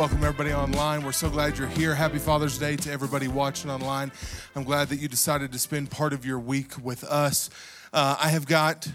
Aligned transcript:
welcome 0.00 0.24
everybody 0.24 0.50
online. 0.50 1.02
We're 1.02 1.12
so 1.12 1.28
glad 1.28 1.58
you're 1.58 1.68
here. 1.68 1.94
Happy 1.94 2.18
Father's 2.18 2.56
Day 2.56 2.74
to 2.74 2.90
everybody 2.90 3.28
watching 3.28 3.70
online. 3.70 4.10
I'm 4.56 4.64
glad 4.64 4.88
that 4.88 4.96
you 4.96 5.08
decided 5.08 5.52
to 5.52 5.58
spend 5.58 5.90
part 5.90 6.14
of 6.14 6.24
your 6.24 6.38
week 6.38 6.82
with 6.82 7.04
us. 7.04 7.50
Uh, 7.92 8.16
I 8.18 8.30
have 8.30 8.46
got 8.46 8.88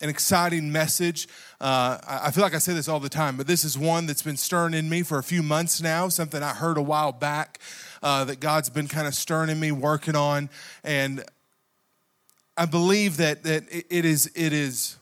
an 0.00 0.08
exciting 0.08 0.72
message. 0.72 1.28
Uh, 1.60 1.98
I 2.08 2.30
feel 2.30 2.42
like 2.42 2.54
I 2.54 2.58
say 2.58 2.72
this 2.72 2.88
all 2.88 3.00
the 3.00 3.10
time, 3.10 3.36
but 3.36 3.46
this 3.46 3.64
is 3.66 3.76
one 3.76 4.06
that's 4.06 4.22
been 4.22 4.38
stirring 4.38 4.72
in 4.72 4.88
me 4.88 5.02
for 5.02 5.18
a 5.18 5.22
few 5.22 5.42
months 5.42 5.82
now, 5.82 6.08
something 6.08 6.42
I 6.42 6.54
heard 6.54 6.78
a 6.78 6.82
while 6.82 7.12
back 7.12 7.58
uh, 8.02 8.24
that 8.24 8.40
God's 8.40 8.70
been 8.70 8.88
kind 8.88 9.06
of 9.06 9.14
stirring 9.14 9.50
in 9.50 9.60
me, 9.60 9.72
working 9.72 10.16
on. 10.16 10.48
And 10.82 11.22
I 12.56 12.64
believe 12.64 13.18
that, 13.18 13.42
that 13.42 13.64
it 13.70 14.06
is, 14.06 14.32
it 14.34 14.54
is, 14.54 14.96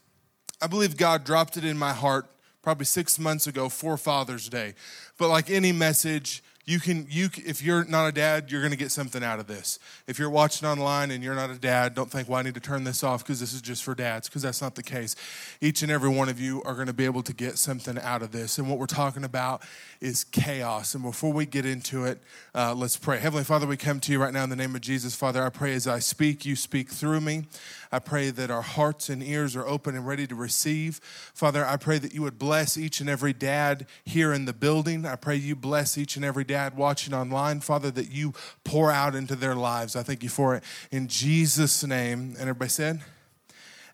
I 0.60 0.66
believe 0.66 0.96
God 0.96 1.22
dropped 1.22 1.56
it 1.56 1.64
in 1.64 1.78
my 1.78 1.92
heart 1.92 2.26
probably 2.62 2.84
six 2.84 3.18
months 3.18 3.46
ago 3.46 3.68
for 3.68 3.96
Father's 3.96 4.48
Day. 4.48 4.74
But 5.18 5.28
like 5.28 5.50
any 5.50 5.72
message, 5.72 6.42
you 6.68 6.78
can 6.78 7.06
you 7.08 7.30
if 7.46 7.62
you're 7.62 7.82
not 7.86 8.06
a 8.06 8.12
dad 8.12 8.50
you're 8.50 8.60
going 8.60 8.72
to 8.72 8.76
get 8.76 8.90
something 8.90 9.24
out 9.24 9.40
of 9.40 9.46
this. 9.46 9.78
If 10.06 10.18
you're 10.18 10.28
watching 10.28 10.68
online 10.68 11.10
and 11.10 11.24
you're 11.24 11.34
not 11.34 11.48
a 11.48 11.58
dad 11.58 11.94
don't 11.94 12.10
think 12.10 12.28
well 12.28 12.38
i 12.38 12.42
need 12.42 12.54
to 12.54 12.60
turn 12.60 12.84
this 12.84 13.02
off 13.02 13.24
because 13.24 13.40
this 13.40 13.54
is 13.54 13.62
just 13.62 13.82
for 13.82 13.94
dads 13.94 14.28
because 14.28 14.42
that's 14.42 14.60
not 14.60 14.74
the 14.74 14.82
case. 14.82 15.16
Each 15.62 15.80
and 15.80 15.90
every 15.90 16.10
one 16.10 16.28
of 16.28 16.38
you 16.38 16.62
are 16.64 16.74
going 16.74 16.86
to 16.86 16.92
be 16.92 17.06
able 17.06 17.22
to 17.22 17.32
get 17.32 17.56
something 17.56 17.98
out 17.98 18.20
of 18.20 18.32
this. 18.32 18.58
And 18.58 18.68
what 18.68 18.78
we're 18.78 18.84
talking 18.84 19.24
about 19.24 19.62
is 20.02 20.24
chaos. 20.24 20.94
And 20.94 21.02
before 21.02 21.32
we 21.32 21.46
get 21.46 21.64
into 21.64 22.04
it 22.04 22.20
uh, 22.54 22.74
let's 22.74 22.98
pray. 22.98 23.18
Heavenly 23.18 23.44
father 23.44 23.66
we 23.66 23.78
come 23.78 23.98
to 24.00 24.12
you 24.12 24.20
right 24.20 24.34
now 24.34 24.44
in 24.44 24.50
the 24.50 24.56
name 24.56 24.74
of 24.74 24.82
jesus. 24.82 25.14
Father 25.14 25.42
i 25.42 25.48
pray 25.48 25.72
as 25.72 25.86
i 25.86 25.98
speak 25.98 26.44
you 26.44 26.54
speak 26.54 26.90
through 26.90 27.22
me. 27.22 27.46
I 27.90 27.98
pray 27.98 28.28
that 28.28 28.50
our 28.50 28.60
hearts 28.60 29.08
and 29.08 29.22
ears 29.22 29.56
are 29.56 29.66
open 29.66 29.96
and 29.96 30.06
ready 30.06 30.26
to 30.26 30.34
receive. 30.34 31.00
Father, 31.32 31.64
I 31.64 31.78
pray 31.78 31.96
that 31.96 32.12
you 32.12 32.20
would 32.20 32.38
bless 32.38 32.76
each 32.76 33.00
and 33.00 33.08
every 33.08 33.32
dad 33.32 33.86
here 34.04 34.34
in 34.34 34.44
the 34.44 34.52
building. 34.52 35.06
I 35.06 35.16
pray 35.16 35.36
you 35.36 35.56
bless 35.56 35.96
each 35.96 36.14
and 36.14 36.22
every 36.22 36.44
dad 36.44 36.57
watching 36.76 37.14
online. 37.14 37.60
Father, 37.60 37.90
that 37.92 38.10
you 38.10 38.34
pour 38.64 38.90
out 38.90 39.14
into 39.14 39.36
their 39.36 39.54
lives. 39.54 39.96
I 39.96 40.02
thank 40.02 40.22
you 40.22 40.28
for 40.28 40.54
it 40.54 40.64
in 40.90 41.08
Jesus' 41.08 41.84
name. 41.84 42.34
And 42.38 42.40
everybody 42.40 42.70
said, 42.70 43.00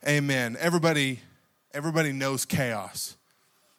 Amen. 0.06 0.56
Everybody, 0.60 1.20
everybody 1.72 2.12
knows 2.12 2.44
chaos. 2.44 3.16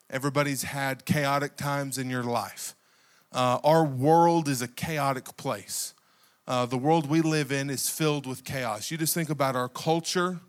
Everybody's 0.10 0.64
had 0.64 1.06
chaotic 1.06 1.56
times 1.56 1.98
in 1.98 2.10
your 2.10 2.24
life. 2.24 2.76
Uh, 3.32 3.60
our 3.64 3.84
world 3.84 4.48
is 4.48 4.62
a 4.62 4.68
chaotic 4.68 5.36
place. 5.38 5.94
Uh, 6.48 6.66
the 6.66 6.78
world 6.78 7.10
we 7.10 7.22
live 7.22 7.52
in 7.52 7.70
is 7.70 7.90
filled 7.90 8.26
with 8.26 8.44
chaos. 8.44 8.92
You 8.92 8.98
just 8.98 9.14
think 9.14 9.30
about 9.30 9.56
our 9.56 9.68
culture, 9.68 10.40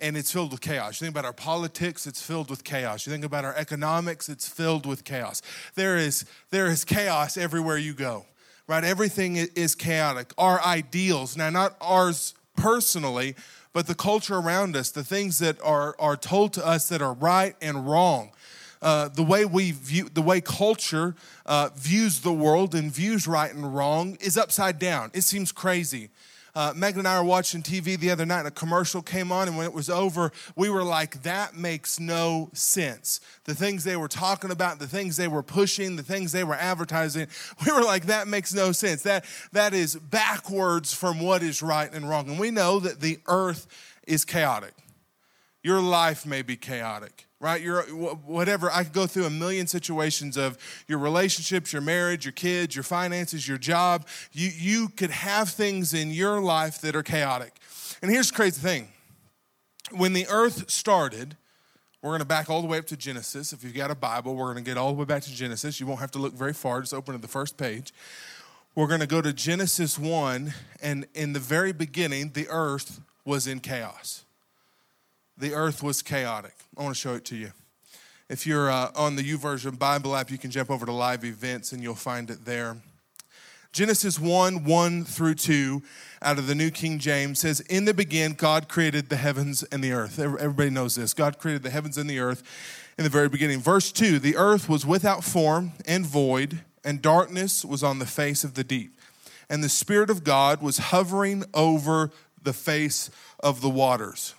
and 0.00 0.16
it's 0.16 0.30
filled 0.30 0.52
with 0.52 0.60
chaos. 0.60 1.00
You 1.00 1.06
think 1.06 1.14
about 1.14 1.24
our 1.24 1.32
politics, 1.32 2.06
it's 2.06 2.22
filled 2.22 2.50
with 2.50 2.64
chaos. 2.64 3.06
You 3.06 3.12
think 3.12 3.24
about 3.24 3.44
our 3.44 3.54
economics, 3.54 4.28
it's 4.28 4.48
filled 4.48 4.86
with 4.86 5.04
chaos. 5.04 5.42
There 5.74 5.96
is, 5.96 6.24
there 6.50 6.66
is 6.66 6.84
chaos 6.84 7.36
everywhere 7.36 7.78
you 7.78 7.94
go, 7.94 8.26
right? 8.66 8.84
Everything 8.84 9.36
is 9.36 9.74
chaotic. 9.74 10.32
Our 10.38 10.60
ideals, 10.62 11.36
now, 11.36 11.50
not 11.50 11.76
ours 11.80 12.34
personally, 12.56 13.34
but 13.72 13.86
the 13.86 13.94
culture 13.94 14.36
around 14.36 14.76
us, 14.76 14.90
the 14.90 15.04
things 15.04 15.38
that 15.38 15.60
are, 15.62 15.94
are 15.98 16.16
told 16.16 16.52
to 16.54 16.66
us 16.66 16.88
that 16.88 17.02
are 17.02 17.14
right 17.14 17.54
and 17.60 17.88
wrong 17.88 18.32
uh, 18.82 19.08
the 19.08 19.22
way 19.22 19.44
we 19.44 19.72
view, 19.72 20.08
the 20.12 20.22
way 20.22 20.40
culture 20.40 21.14
uh, 21.46 21.68
views 21.76 22.20
the 22.20 22.32
world 22.32 22.74
and 22.74 22.90
views 22.90 23.26
right 23.26 23.52
and 23.52 23.74
wrong 23.74 24.16
is 24.20 24.36
upside 24.38 24.78
down. 24.78 25.10
It 25.12 25.22
seems 25.22 25.52
crazy. 25.52 26.10
Uh, 26.54 26.72
Megan 26.74 27.00
and 27.00 27.08
I 27.08 27.18
were 27.20 27.26
watching 27.26 27.62
TV 27.62 27.98
the 27.98 28.10
other 28.10 28.26
night, 28.26 28.40
and 28.40 28.48
a 28.48 28.52
commercial 28.52 29.02
came 29.02 29.30
on, 29.30 29.48
and 29.48 29.56
when 29.56 29.66
it 29.66 29.72
was 29.72 29.88
over, 29.88 30.32
we 30.56 30.68
were 30.68 30.82
like, 30.82 31.22
that 31.22 31.56
makes 31.56 32.00
no 32.00 32.50
sense. 32.52 33.20
The 33.44 33.54
things 33.54 33.84
they 33.84 33.96
were 33.96 34.08
talking 34.08 34.50
about, 34.50 34.78
the 34.78 34.86
things 34.86 35.16
they 35.16 35.28
were 35.28 35.42
pushing, 35.42 35.96
the 35.96 36.02
things 36.02 36.32
they 36.32 36.44
were 36.44 36.54
advertising, 36.54 37.28
we 37.66 37.72
were 37.72 37.82
like, 37.82 38.06
that 38.06 38.28
makes 38.28 38.52
no 38.52 38.72
sense. 38.72 39.02
That, 39.02 39.24
that 39.52 39.74
is 39.74 39.96
backwards 39.96 40.92
from 40.92 41.20
what 41.20 41.42
is 41.42 41.62
right 41.62 41.92
and 41.92 42.08
wrong. 42.08 42.28
And 42.28 42.38
we 42.38 42.50
know 42.50 42.80
that 42.80 43.00
the 43.00 43.20
earth 43.26 43.66
is 44.06 44.24
chaotic. 44.24 44.74
Your 45.62 45.80
life 45.80 46.26
may 46.26 46.42
be 46.42 46.56
chaotic 46.56 47.26
right? 47.40 47.60
You're 47.60 47.82
whatever. 47.82 48.70
I 48.70 48.84
could 48.84 48.92
go 48.92 49.06
through 49.06 49.24
a 49.24 49.30
million 49.30 49.66
situations 49.66 50.36
of 50.36 50.58
your 50.86 50.98
relationships, 50.98 51.72
your 51.72 51.82
marriage, 51.82 52.24
your 52.24 52.32
kids, 52.32 52.76
your 52.76 52.82
finances, 52.82 53.48
your 53.48 53.58
job. 53.58 54.06
You 54.32 54.50
you 54.54 54.88
could 54.90 55.10
have 55.10 55.48
things 55.48 55.94
in 55.94 56.10
your 56.10 56.40
life 56.40 56.80
that 56.82 56.94
are 56.94 57.02
chaotic. 57.02 57.56
And 58.02 58.10
here's 58.10 58.30
the 58.30 58.36
crazy 58.36 58.60
thing: 58.60 58.88
when 59.90 60.12
the 60.12 60.26
earth 60.28 60.70
started. 60.70 61.36
We're 62.02 62.12
going 62.12 62.20
to 62.20 62.26
back 62.26 62.48
all 62.48 62.62
the 62.62 62.66
way 62.66 62.78
up 62.78 62.86
to 62.86 62.96
Genesis. 62.96 63.52
If 63.52 63.62
you've 63.62 63.74
got 63.74 63.90
a 63.90 63.94
Bible, 63.94 64.34
we're 64.34 64.54
going 64.54 64.64
to 64.64 64.70
get 64.70 64.78
all 64.78 64.88
the 64.88 64.98
way 64.98 65.04
back 65.04 65.22
to 65.24 65.34
Genesis. 65.34 65.80
You 65.80 65.86
won't 65.86 66.00
have 66.00 66.10
to 66.12 66.18
look 66.18 66.32
very 66.32 66.54
far, 66.54 66.80
just 66.80 66.94
open 66.94 67.14
to 67.14 67.20
the 67.20 67.28
first 67.28 67.58
page. 67.58 67.92
We're 68.74 68.86
going 68.86 69.00
to 69.00 69.06
go 69.06 69.20
to 69.20 69.34
Genesis 69.34 69.98
1, 69.98 70.54
and 70.80 71.06
in 71.12 71.34
the 71.34 71.38
very 71.38 71.72
beginning, 71.72 72.30
the 72.30 72.48
earth 72.48 73.02
was 73.26 73.46
in 73.46 73.60
chaos 73.60 74.24
the 75.40 75.54
earth 75.54 75.82
was 75.82 76.02
chaotic. 76.02 76.54
I 76.76 76.82
want 76.82 76.94
to 76.94 77.00
show 77.00 77.14
it 77.14 77.24
to 77.26 77.36
you. 77.36 77.52
If 78.28 78.46
you're 78.46 78.70
uh, 78.70 78.90
on 78.94 79.16
the 79.16 79.22
YouVersion 79.22 79.78
Bible 79.78 80.14
app, 80.14 80.30
you 80.30 80.38
can 80.38 80.50
jump 80.50 80.70
over 80.70 80.86
to 80.86 80.92
live 80.92 81.24
events 81.24 81.72
and 81.72 81.82
you'll 81.82 81.94
find 81.94 82.30
it 82.30 82.44
there. 82.44 82.76
Genesis 83.72 84.18
1 84.18 84.64
1 84.64 85.04
through 85.04 85.34
2 85.34 85.82
out 86.22 86.38
of 86.38 86.46
the 86.46 86.54
New 86.54 86.70
King 86.70 86.98
James 86.98 87.40
says, 87.40 87.60
In 87.60 87.86
the 87.86 87.94
beginning, 87.94 88.36
God 88.36 88.68
created 88.68 89.08
the 89.08 89.16
heavens 89.16 89.62
and 89.64 89.82
the 89.82 89.92
earth. 89.92 90.18
Everybody 90.18 90.70
knows 90.70 90.96
this. 90.96 91.14
God 91.14 91.38
created 91.38 91.62
the 91.62 91.70
heavens 91.70 91.96
and 91.96 92.08
the 92.08 92.18
earth 92.18 92.42
in 92.98 93.04
the 93.04 93.10
very 93.10 93.28
beginning. 93.28 93.60
Verse 93.60 93.90
2 93.92 94.18
The 94.18 94.36
earth 94.36 94.68
was 94.68 94.84
without 94.84 95.24
form 95.24 95.72
and 95.86 96.04
void, 96.04 96.60
and 96.84 97.00
darkness 97.00 97.64
was 97.64 97.82
on 97.82 97.98
the 97.98 98.06
face 98.06 98.44
of 98.44 98.54
the 98.54 98.64
deep. 98.64 98.92
And 99.48 99.64
the 99.64 99.68
Spirit 99.68 100.10
of 100.10 100.22
God 100.22 100.62
was 100.62 100.78
hovering 100.78 101.44
over 101.54 102.10
the 102.42 102.52
face 102.52 103.10
of 103.40 103.60
the 103.60 103.70
waters. 103.70 104.34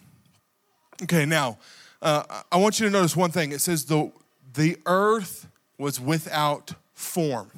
Okay, 1.03 1.25
now, 1.25 1.57
uh, 2.01 2.41
I 2.51 2.57
want 2.57 2.79
you 2.79 2.85
to 2.85 2.91
notice 2.91 3.16
one 3.16 3.31
thing. 3.31 3.51
It 3.51 3.62
says 3.62 3.85
the, 3.85 4.12
the 4.53 4.78
earth 4.85 5.47
was 5.78 6.00
without 6.00 6.73
form 6.94 7.50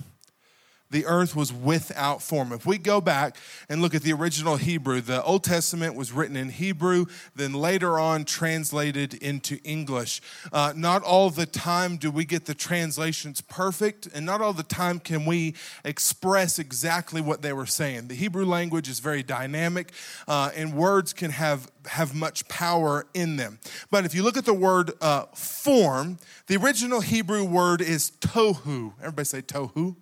the 0.93 1.05
earth 1.07 1.35
was 1.35 1.51
without 1.51 2.21
form. 2.21 2.53
If 2.53 2.65
we 2.65 2.77
go 2.77 3.01
back 3.01 3.35
and 3.67 3.81
look 3.81 3.93
at 3.93 4.03
the 4.03 4.13
original 4.13 4.55
Hebrew, 4.55 5.01
the 5.01 5.21
Old 5.23 5.43
Testament 5.43 5.95
was 5.95 6.11
written 6.11 6.37
in 6.37 6.49
Hebrew, 6.49 7.07
then 7.35 7.51
later 7.51 7.99
on 7.99 8.23
translated 8.23 9.15
into 9.15 9.59
English. 9.63 10.21
Uh, 10.53 10.71
not 10.75 11.03
all 11.03 11.31
the 11.31 11.47
time 11.47 11.97
do 11.97 12.11
we 12.11 12.25
get 12.25 12.45
the 12.45 12.53
translations 12.53 13.41
perfect, 13.41 14.07
and 14.13 14.25
not 14.25 14.39
all 14.39 14.53
the 14.53 14.63
time 14.63 14.99
can 14.99 15.25
we 15.25 15.55
express 15.83 16.59
exactly 16.59 17.21
what 17.21 17.41
they 17.41 17.51
were 17.51 17.65
saying. 17.65 18.07
The 18.07 18.15
Hebrew 18.15 18.45
language 18.45 18.87
is 18.87 18.99
very 18.99 19.23
dynamic, 19.23 19.91
uh, 20.27 20.51
and 20.55 20.75
words 20.75 21.11
can 21.11 21.31
have 21.31 21.69
have 21.87 22.15
much 22.15 22.47
power 22.47 23.05
in 23.13 23.35
them. 23.35 23.59
But 23.91 24.05
if 24.05 24.15
you 24.15 24.23
look 24.23 24.37
at 24.37 24.45
the 24.45 24.53
word 24.53 24.91
uh, 25.01 25.25
form, 25.33 26.17
the 26.47 26.55
original 26.55 27.01
Hebrew 27.01 27.43
word 27.43 27.81
is 27.81 28.11
tohu. 28.21 28.93
Everybody 29.01 29.25
say 29.25 29.41
tohu. 29.41 29.97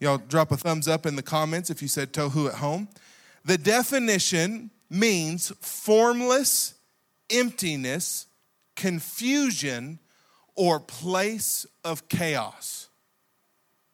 Y'all 0.00 0.18
drop 0.18 0.50
a 0.50 0.56
thumbs 0.56 0.88
up 0.88 1.06
in 1.06 1.14
the 1.14 1.22
comments 1.22 1.70
if 1.70 1.82
you 1.82 1.88
said 1.88 2.12
tohu 2.12 2.48
at 2.48 2.54
home. 2.54 2.88
The 3.44 3.58
definition 3.58 4.70
means 4.88 5.52
formless 5.60 6.74
emptiness, 7.30 8.26
confusion, 8.76 9.98
or 10.56 10.80
place 10.80 11.64
of 11.84 12.08
chaos. 12.08 12.88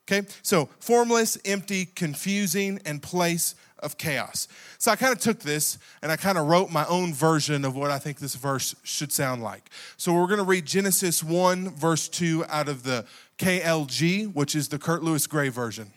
Okay, 0.09 0.27
so 0.43 0.69
formless, 0.79 1.37
empty, 1.45 1.85
confusing, 1.85 2.81
and 2.85 3.03
place 3.03 3.57
of 3.81 3.99
chaos. 3.99 4.47
So 4.79 4.93
I 4.93 4.97
kind 4.97 5.13
of 5.13 5.19
took 5.19 5.41
this 5.41 5.79
and 6.01 6.13
I 6.13 6.17
kind 6.17 6.39
of 6.39 6.47
wrote 6.47 6.71
my 6.71 6.87
own 6.87 7.13
version 7.13 7.65
of 7.65 7.77
what 7.77 7.91
I 7.91 7.99
think 7.99 8.19
this 8.19 8.37
verse 8.37 8.75
should 8.85 9.13
sound 9.13 9.43
like. 9.43 9.69
So 9.97 10.15
we're 10.15 10.29
going 10.29 10.39
to 10.39 10.45
read 10.45 10.65
Genesis 10.65 11.25
1, 11.25 11.71
verse 11.71 12.09
2 12.09 12.45
out 12.49 12.69
of 12.69 12.85
the 12.85 13.05
KLG, 13.39 14.33
which 14.33 14.55
is 14.55 14.69
the 14.69 14.79
Kurt 14.79 15.03
Lewis 15.03 15.27
Gray 15.27 15.49
version. 15.49 15.91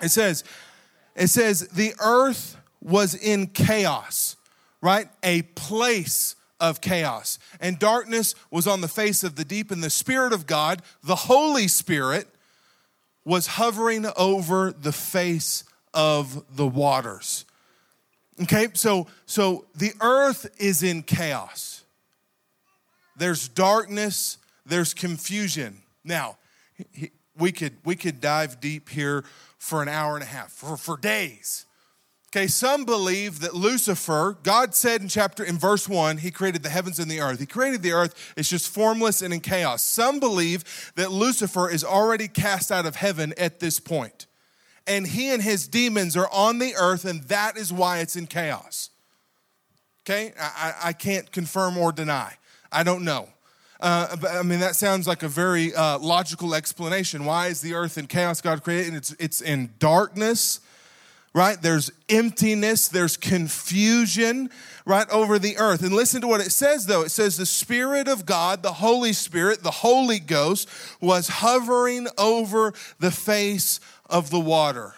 It 0.00 0.10
says, 0.10 0.44
it 1.14 1.28
says, 1.28 1.68
the 1.68 1.94
earth 2.00 2.56
was 2.80 3.14
in 3.14 3.48
chaos, 3.48 4.36
right? 4.80 5.08
A 5.22 5.42
place 5.42 6.36
of 6.60 6.80
chaos. 6.80 7.38
And 7.60 7.78
darkness 7.78 8.34
was 8.50 8.66
on 8.66 8.80
the 8.80 8.88
face 8.88 9.24
of 9.24 9.36
the 9.36 9.44
deep, 9.44 9.70
and 9.70 9.82
the 9.82 9.90
Spirit 9.90 10.32
of 10.32 10.46
God, 10.46 10.80
the 11.02 11.16
Holy 11.16 11.68
Spirit, 11.68 12.28
was 13.24 13.46
hovering 13.46 14.06
over 14.16 14.72
the 14.72 14.92
face 14.92 15.64
of 15.92 16.44
the 16.56 16.66
waters. 16.66 17.44
Okay, 18.42 18.68
so 18.74 19.06
so 19.26 19.66
the 19.74 19.92
earth 20.00 20.50
is 20.58 20.82
in 20.82 21.02
chaos. 21.02 21.84
There's 23.16 23.46
darkness, 23.48 24.38
there's 24.64 24.94
confusion. 24.94 25.82
Now, 26.02 26.38
we 27.36 27.52
could 27.52 27.76
we 27.84 27.94
could 27.94 28.20
dive 28.20 28.60
deep 28.60 28.88
here 28.88 29.24
for 29.62 29.80
an 29.80 29.88
hour 29.88 30.16
and 30.16 30.24
a 30.24 30.26
half, 30.26 30.50
for, 30.50 30.76
for 30.76 30.96
days. 30.96 31.66
Okay, 32.28 32.48
some 32.48 32.84
believe 32.84 33.38
that 33.40 33.54
Lucifer, 33.54 34.36
God 34.42 34.74
said 34.74 35.02
in 35.02 35.08
chapter 35.08 35.44
in 35.44 35.56
verse 35.56 35.88
1, 35.88 36.16
he 36.16 36.32
created 36.32 36.64
the 36.64 36.68
heavens 36.68 36.98
and 36.98 37.08
the 37.08 37.20
earth. 37.20 37.38
He 37.38 37.46
created 37.46 37.80
the 37.80 37.92
earth, 37.92 38.32
it's 38.36 38.48
just 38.48 38.68
formless 38.68 39.22
and 39.22 39.32
in 39.32 39.38
chaos. 39.38 39.84
Some 39.84 40.18
believe 40.18 40.92
that 40.96 41.12
Lucifer 41.12 41.70
is 41.70 41.84
already 41.84 42.26
cast 42.26 42.72
out 42.72 42.86
of 42.86 42.96
heaven 42.96 43.32
at 43.38 43.60
this 43.60 43.78
point. 43.78 44.26
And 44.84 45.06
he 45.06 45.30
and 45.30 45.40
his 45.40 45.68
demons 45.68 46.16
are 46.16 46.28
on 46.32 46.58
the 46.58 46.74
earth, 46.74 47.04
and 47.04 47.22
that 47.24 47.56
is 47.56 47.72
why 47.72 47.98
it's 47.98 48.16
in 48.16 48.26
chaos. 48.26 48.90
Okay, 50.04 50.32
I, 50.40 50.74
I 50.82 50.92
can't 50.92 51.30
confirm 51.30 51.78
or 51.78 51.92
deny. 51.92 52.34
I 52.72 52.82
don't 52.82 53.04
know. 53.04 53.28
Uh, 53.82 54.16
I 54.30 54.42
mean, 54.42 54.60
that 54.60 54.76
sounds 54.76 55.06
like 55.06 55.22
a 55.22 55.28
very 55.28 55.74
uh, 55.74 55.98
logical 55.98 56.54
explanation. 56.54 57.24
Why 57.24 57.48
is 57.48 57.60
the 57.60 57.74
earth 57.74 57.98
in 57.98 58.06
chaos? 58.06 58.40
God 58.40 58.62
created, 58.62 58.88
and 58.88 58.96
it's, 58.96 59.12
it's 59.18 59.40
in 59.42 59.74
darkness 59.78 60.60
right? 61.34 61.60
There's 61.60 61.90
emptiness, 62.08 62.88
there's 62.88 63.16
confusion, 63.16 64.50
right, 64.84 65.08
over 65.10 65.38
the 65.38 65.56
earth. 65.58 65.82
And 65.82 65.92
listen 65.92 66.20
to 66.20 66.26
what 66.26 66.40
it 66.40 66.52
says, 66.52 66.86
though. 66.86 67.02
It 67.02 67.10
says, 67.10 67.36
The 67.36 67.46
Spirit 67.46 68.08
of 68.08 68.26
God, 68.26 68.62
the 68.62 68.74
Holy 68.74 69.12
Spirit, 69.12 69.62
the 69.62 69.70
Holy 69.70 70.18
Ghost, 70.18 70.68
was 71.00 71.28
hovering 71.28 72.08
over 72.18 72.72
the 72.98 73.10
face 73.10 73.80
of 74.10 74.30
the 74.30 74.40
water. 74.40 74.94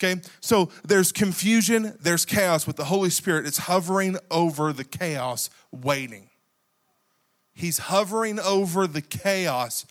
Okay, 0.00 0.20
so 0.40 0.70
there's 0.84 1.10
confusion, 1.10 1.98
there's 2.00 2.24
chaos, 2.24 2.64
but 2.64 2.76
the 2.76 2.84
Holy 2.84 3.10
Spirit 3.10 3.46
is 3.46 3.58
hovering 3.58 4.16
over 4.30 4.72
the 4.72 4.84
chaos, 4.84 5.50
waiting. 5.72 6.27
He's 7.58 7.78
hovering 7.78 8.38
over 8.38 8.86
the 8.86 9.02
chaos, 9.02 9.84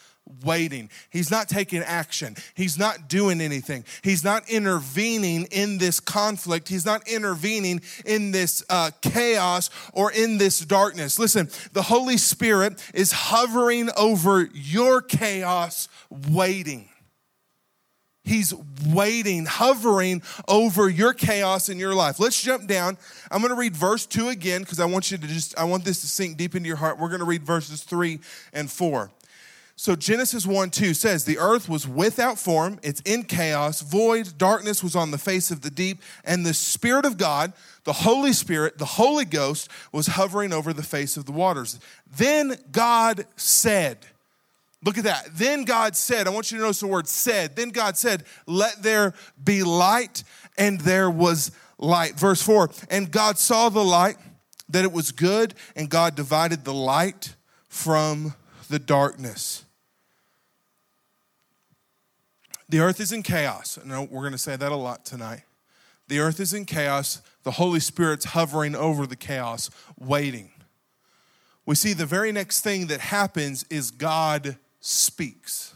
waiting. 0.45 0.89
He's 1.09 1.29
not 1.29 1.49
taking 1.49 1.81
action. 1.83 2.37
He's 2.55 2.77
not 2.79 3.09
doing 3.09 3.41
anything. 3.41 3.83
He's 4.03 4.23
not 4.23 4.49
intervening 4.49 5.47
in 5.51 5.77
this 5.77 5.99
conflict. 5.99 6.69
He's 6.69 6.85
not 6.85 7.05
intervening 7.09 7.81
in 8.05 8.31
this 8.31 8.63
uh, 8.69 8.91
chaos 9.01 9.69
or 9.91 10.13
in 10.13 10.37
this 10.37 10.61
darkness. 10.61 11.19
Listen, 11.19 11.49
the 11.73 11.81
Holy 11.81 12.15
Spirit 12.15 12.81
is 12.93 13.11
hovering 13.11 13.89
over 13.97 14.47
your 14.53 15.01
chaos, 15.01 15.89
waiting. 16.09 16.87
He's 18.27 18.53
waiting, 18.85 19.45
hovering 19.45 20.21
over 20.47 20.89
your 20.89 21.13
chaos 21.13 21.69
in 21.69 21.79
your 21.79 21.95
life. 21.95 22.19
Let's 22.19 22.41
jump 22.41 22.67
down. 22.67 22.97
I'm 23.31 23.41
going 23.41 23.53
to 23.53 23.59
read 23.59 23.75
verse 23.75 24.05
2 24.05 24.29
again 24.29 24.61
because 24.61 24.79
I 24.79 24.85
want 24.85 25.11
you 25.11 25.17
to 25.17 25.27
just, 25.27 25.57
I 25.57 25.63
want 25.63 25.85
this 25.85 26.01
to 26.01 26.07
sink 26.07 26.37
deep 26.37 26.55
into 26.55 26.67
your 26.67 26.77
heart. 26.77 26.99
We're 26.99 27.09
going 27.09 27.19
to 27.19 27.25
read 27.25 27.43
verses 27.43 27.83
3 27.83 28.19
and 28.53 28.69
4. 28.69 29.11
So 29.79 29.95
Genesis 29.95 30.47
1 30.47 30.71
2 30.71 30.95
says, 30.95 31.23
The 31.23 31.37
earth 31.37 31.69
was 31.69 31.87
without 31.87 32.39
form, 32.39 32.79
it's 32.81 32.99
in 33.01 33.23
chaos, 33.23 33.81
void, 33.81 34.35
darkness 34.35 34.83
was 34.83 34.95
on 34.95 35.11
the 35.11 35.19
face 35.19 35.51
of 35.51 35.61
the 35.61 35.69
deep, 35.69 36.01
and 36.23 36.43
the 36.43 36.55
Spirit 36.55 37.05
of 37.05 37.17
God, 37.17 37.53
the 37.83 37.93
Holy 37.93 38.33
Spirit, 38.33 38.79
the 38.79 38.85
Holy 38.85 39.23
Ghost, 39.23 39.69
was 39.91 40.07
hovering 40.07 40.51
over 40.51 40.73
the 40.73 40.81
face 40.81 41.15
of 41.15 41.25
the 41.25 41.31
waters. 41.31 41.79
Then 42.17 42.55
God 42.71 43.27
said, 43.35 43.99
Look 44.83 44.97
at 44.97 45.05
that. 45.05 45.29
Then 45.33 45.63
God 45.63 45.95
said, 45.95 46.27
I 46.27 46.29
want 46.29 46.51
you 46.51 46.57
to 46.57 46.63
notice 46.63 46.79
the 46.79 46.87
word 46.87 47.07
said. 47.07 47.55
Then 47.55 47.69
God 47.69 47.97
said, 47.97 48.23
Let 48.45 48.83
there 48.83 49.13
be 49.43 49.63
light, 49.63 50.23
and 50.57 50.79
there 50.81 51.09
was 51.09 51.51
light. 51.77 52.15
Verse 52.19 52.41
4 52.41 52.69
And 52.89 53.11
God 53.11 53.37
saw 53.37 53.69
the 53.69 53.83
light, 53.83 54.17
that 54.69 54.83
it 54.83 54.91
was 54.91 55.11
good, 55.11 55.53
and 55.75 55.89
God 55.89 56.15
divided 56.15 56.63
the 56.63 56.73
light 56.73 57.35
from 57.69 58.35
the 58.69 58.79
darkness. 58.79 59.65
The 62.69 62.81
earth 62.81 62.99
is 62.99 63.11
in 63.11 63.23
chaos. 63.23 63.79
We're 63.83 64.07
going 64.07 64.31
to 64.33 64.37
say 64.37 64.55
that 64.57 64.71
a 64.71 64.75
lot 64.75 65.05
tonight. 65.05 65.43
The 66.09 66.19
earth 66.19 66.39
is 66.39 66.53
in 66.53 66.65
chaos. 66.65 67.21
The 67.43 67.51
Holy 67.51 67.79
Spirit's 67.79 68.25
hovering 68.25 68.75
over 68.75 69.07
the 69.07 69.15
chaos, 69.15 69.69
waiting. 69.97 70.51
We 71.65 71.75
see 71.75 71.93
the 71.93 72.05
very 72.05 72.31
next 72.31 72.61
thing 72.61 72.87
that 72.87 72.99
happens 72.99 73.65
is 73.69 73.91
God 73.91 74.57
speaks. 74.79 75.73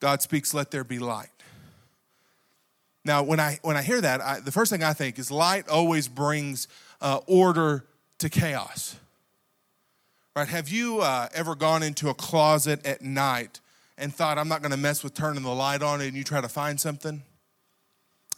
God 0.00 0.22
speaks, 0.22 0.54
let 0.54 0.70
there 0.70 0.84
be 0.84 0.98
light. 0.98 1.28
Now, 3.04 3.22
when 3.22 3.38
I, 3.38 3.58
when 3.62 3.76
I 3.76 3.82
hear 3.82 4.00
that, 4.00 4.20
I, 4.20 4.40
the 4.40 4.52
first 4.52 4.70
thing 4.70 4.82
I 4.82 4.92
think 4.92 5.18
is 5.18 5.30
light 5.30 5.68
always 5.68 6.08
brings 6.08 6.66
uh, 7.00 7.20
order 7.26 7.84
to 8.18 8.28
chaos. 8.28 8.96
Right? 10.34 10.48
Have 10.48 10.68
you 10.68 11.00
uh, 11.00 11.28
ever 11.34 11.54
gone 11.54 11.82
into 11.82 12.08
a 12.08 12.14
closet 12.14 12.84
at 12.84 13.02
night 13.02 13.60
and 13.98 14.14
thought, 14.14 14.38
I'm 14.38 14.48
not 14.48 14.60
going 14.60 14.72
to 14.72 14.76
mess 14.76 15.02
with 15.02 15.14
turning 15.14 15.42
the 15.42 15.54
light 15.54 15.82
on, 15.82 16.00
and 16.00 16.14
you 16.14 16.24
try 16.24 16.40
to 16.40 16.48
find 16.48 16.80
something. 16.80 17.22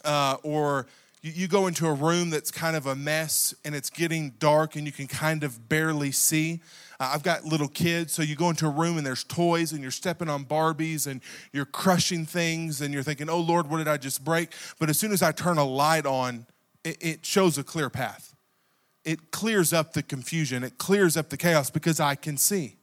Uh, 0.04 0.36
or 0.42 0.86
you, 1.22 1.32
you 1.32 1.48
go 1.48 1.66
into 1.66 1.86
a 1.86 1.92
room 1.92 2.30
that's 2.30 2.50
kind 2.50 2.76
of 2.76 2.86
a 2.86 2.94
mess 2.94 3.54
and 3.64 3.74
it's 3.74 3.90
getting 3.90 4.30
dark 4.38 4.76
and 4.76 4.86
you 4.86 4.92
can 4.92 5.08
kind 5.08 5.42
of 5.42 5.68
barely 5.68 6.12
see. 6.12 6.60
Uh, 7.00 7.10
I've 7.14 7.22
got 7.22 7.44
little 7.44 7.68
kids, 7.68 8.12
so 8.12 8.22
you 8.22 8.34
go 8.34 8.50
into 8.50 8.66
a 8.66 8.70
room 8.70 8.96
and 8.96 9.06
there's 9.06 9.24
toys 9.24 9.72
and 9.72 9.82
you're 9.82 9.90
stepping 9.90 10.28
on 10.28 10.44
Barbies 10.44 11.06
and 11.06 11.20
you're 11.52 11.64
crushing 11.64 12.26
things 12.26 12.80
and 12.80 12.92
you're 12.92 13.02
thinking, 13.02 13.30
oh 13.30 13.40
Lord, 13.40 13.70
what 13.70 13.78
did 13.78 13.88
I 13.88 13.96
just 13.96 14.24
break? 14.24 14.52
But 14.78 14.90
as 14.90 14.98
soon 14.98 15.12
as 15.12 15.22
I 15.22 15.32
turn 15.32 15.58
a 15.58 15.64
light 15.64 16.06
on, 16.06 16.46
it, 16.84 16.96
it 17.00 17.26
shows 17.26 17.56
a 17.58 17.64
clear 17.64 17.88
path. 17.88 18.34
It 19.04 19.30
clears 19.30 19.72
up 19.72 19.92
the 19.92 20.02
confusion, 20.02 20.64
it 20.64 20.78
clears 20.78 21.16
up 21.16 21.30
the 21.30 21.36
chaos 21.36 21.70
because 21.70 22.00
I 22.00 22.14
can 22.14 22.36
see, 22.36 22.76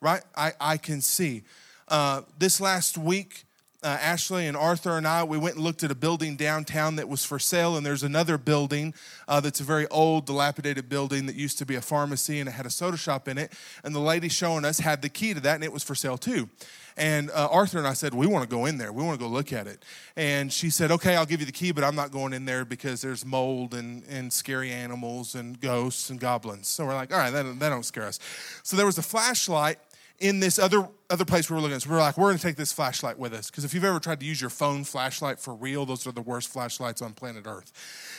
right? 0.00 0.22
I, 0.36 0.52
I 0.60 0.76
can 0.76 1.00
see. 1.00 1.44
Uh, 1.86 2.22
this 2.38 2.60
last 2.60 2.98
week, 2.98 3.44
uh, 3.82 3.86
Ashley 4.00 4.46
and 4.46 4.56
Arthur 4.56 4.96
and 4.96 5.06
I, 5.06 5.22
we 5.22 5.38
went 5.38 5.54
and 5.54 5.64
looked 5.64 5.84
at 5.84 5.90
a 5.90 5.94
building 5.94 6.36
downtown 6.36 6.96
that 6.96 7.08
was 7.08 7.24
for 7.24 7.38
sale, 7.38 7.76
and 7.76 7.86
there's 7.86 8.02
another 8.02 8.36
building 8.36 8.92
uh, 9.28 9.40
that's 9.40 9.60
a 9.60 9.64
very 9.64 9.86
old, 9.88 10.26
dilapidated 10.26 10.88
building 10.88 11.26
that 11.26 11.36
used 11.36 11.58
to 11.58 11.66
be 11.66 11.76
a 11.76 11.80
pharmacy 11.80 12.40
and 12.40 12.48
it 12.48 12.52
had 12.52 12.66
a 12.66 12.70
soda 12.70 12.96
shop 12.96 13.28
in 13.28 13.38
it. 13.38 13.52
And 13.84 13.94
the 13.94 14.00
lady 14.00 14.28
showing 14.28 14.64
us 14.64 14.80
had 14.80 15.02
the 15.02 15.08
key 15.08 15.32
to 15.32 15.40
that, 15.40 15.54
and 15.54 15.62
it 15.62 15.72
was 15.72 15.84
for 15.84 15.94
sale 15.94 16.18
too. 16.18 16.48
And 16.96 17.30
uh, 17.30 17.48
Arthur 17.52 17.78
and 17.78 17.86
I 17.86 17.92
said, 17.92 18.12
We 18.12 18.26
want 18.26 18.42
to 18.42 18.54
go 18.54 18.66
in 18.66 18.76
there. 18.76 18.92
We 18.92 19.04
want 19.04 19.18
to 19.18 19.24
go 19.24 19.30
look 19.30 19.52
at 19.52 19.68
it. 19.68 19.84
And 20.16 20.52
she 20.52 20.68
said, 20.68 20.90
Okay, 20.90 21.14
I'll 21.14 21.26
give 21.26 21.38
you 21.38 21.46
the 21.46 21.52
key, 21.52 21.70
but 21.70 21.84
I'm 21.84 21.94
not 21.94 22.10
going 22.10 22.32
in 22.32 22.44
there 22.44 22.64
because 22.64 23.00
there's 23.00 23.24
mold 23.24 23.74
and, 23.74 24.02
and 24.08 24.32
scary 24.32 24.72
animals 24.72 25.36
and 25.36 25.60
ghosts 25.60 26.10
and 26.10 26.18
goblins. 26.18 26.66
So 26.66 26.84
we're 26.84 26.94
like, 26.94 27.12
All 27.12 27.18
right, 27.18 27.30
that, 27.30 27.60
that 27.60 27.68
don't 27.68 27.84
scare 27.84 28.06
us. 28.06 28.18
So 28.64 28.76
there 28.76 28.86
was 28.86 28.98
a 28.98 29.02
flashlight 29.02 29.78
in 30.18 30.40
this 30.40 30.58
other 30.58 30.88
other 31.10 31.24
place 31.24 31.48
we 31.48 31.54
were 31.54 31.62
looking 31.62 31.76
at. 31.76 31.82
So 31.82 31.88
we 31.88 31.94
were 31.94 32.02
like, 32.02 32.18
we're 32.18 32.26
going 32.26 32.36
to 32.36 32.42
take 32.42 32.56
this 32.56 32.72
flashlight 32.72 33.18
with 33.18 33.32
us 33.32 33.50
because 33.50 33.64
if 33.64 33.72
you've 33.72 33.84
ever 33.84 33.98
tried 33.98 34.20
to 34.20 34.26
use 34.26 34.40
your 34.40 34.50
phone 34.50 34.84
flashlight 34.84 35.40
for 35.40 35.54
real, 35.54 35.86
those 35.86 36.06
are 36.06 36.12
the 36.12 36.20
worst 36.20 36.50
flashlights 36.50 37.00
on 37.00 37.12
planet 37.14 37.44
Earth. 37.46 37.72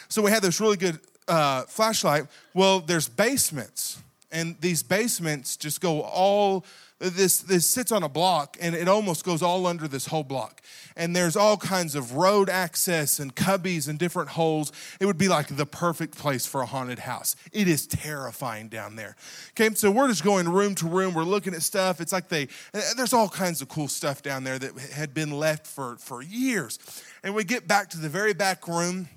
So 0.09 0.21
we 0.21 0.31
had 0.31 0.41
this 0.41 0.59
really 0.59 0.77
good 0.77 0.99
uh, 1.27 1.63
flashlight. 1.63 2.25
Well, 2.53 2.79
there's 2.79 3.07
basements, 3.07 4.01
and 4.31 4.55
these 4.61 4.83
basements 4.83 5.57
just 5.57 5.81
go 5.81 6.01
all 6.01 6.65
this 6.99 7.39
this 7.39 7.65
sits 7.65 7.91
on 7.91 8.03
a 8.03 8.09
block 8.09 8.57
and 8.59 8.75
it 8.75 8.87
almost 8.89 9.23
goes 9.23 9.41
all 9.41 9.65
under 9.65 9.87
this 9.87 10.07
whole 10.07 10.23
block. 10.23 10.61
And 10.97 11.15
there's 11.15 11.37
all 11.37 11.55
kinds 11.55 11.95
of 11.95 12.13
road 12.13 12.49
access 12.49 13.19
and 13.19 13.33
cubbies 13.33 13.87
and 13.87 13.97
different 13.97 14.29
holes. 14.29 14.73
It 14.99 15.05
would 15.05 15.17
be 15.17 15.29
like 15.29 15.55
the 15.55 15.65
perfect 15.65 16.17
place 16.17 16.45
for 16.45 16.61
a 16.61 16.65
haunted 16.65 16.99
house. 16.99 17.37
It 17.53 17.69
is 17.69 17.87
terrifying 17.87 18.67
down 18.67 18.97
there. 18.97 19.15
Okay 19.51 19.73
so 19.75 19.91
we're 19.91 20.09
just 20.09 20.23
going 20.23 20.49
room 20.49 20.75
to 20.75 20.87
room. 20.87 21.13
We're 21.13 21.23
looking 21.23 21.53
at 21.53 21.61
stuff. 21.61 22.01
It's 22.01 22.11
like 22.11 22.27
they 22.27 22.49
there's 22.97 23.13
all 23.13 23.29
kinds 23.29 23.61
of 23.61 23.69
cool 23.69 23.87
stuff 23.87 24.21
down 24.21 24.43
there 24.43 24.59
that 24.59 24.77
had 24.77 25.13
been 25.13 25.31
left 25.31 25.65
for 25.65 25.95
for 25.97 26.21
years. 26.21 26.79
And 27.23 27.33
we 27.33 27.45
get 27.45 27.67
back 27.67 27.89
to 27.91 27.97
the 27.97 28.09
very 28.09 28.33
back 28.33 28.67
room 28.67 29.07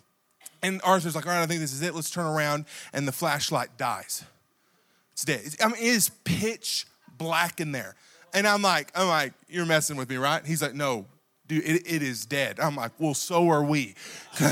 and 0.62 0.80
arthur's 0.84 1.16
like 1.16 1.26
all 1.26 1.32
right 1.32 1.42
i 1.42 1.46
think 1.46 1.60
this 1.60 1.72
is 1.72 1.82
it. 1.82 1.94
Let's 1.94 2.10
turn 2.10 2.26
around 2.26 2.66
and 2.92 3.08
the 3.08 3.12
flashlight 3.12 3.76
dies 3.76 4.24
it's 5.12 5.24
dead 5.24 5.40
i 5.60 5.66
mean 5.66 5.76
it 5.76 5.82
is 5.82 6.10
pitch 6.24 6.86
black 7.22 7.60
in 7.60 7.72
there. 7.72 7.94
And 8.34 8.46
I'm 8.46 8.62
like, 8.62 8.90
I'm 8.94 9.08
like, 9.08 9.32
you're 9.48 9.66
messing 9.66 9.96
with 9.96 10.08
me, 10.08 10.16
right? 10.16 10.44
He's 10.44 10.62
like, 10.62 10.74
no, 10.74 11.06
dude, 11.46 11.64
it, 11.64 11.82
it 11.86 12.02
is 12.02 12.26
dead. 12.26 12.58
I'm 12.60 12.76
like, 12.76 12.92
well, 12.98 13.14
so 13.14 13.48
are 13.50 13.64
we. 13.64 13.94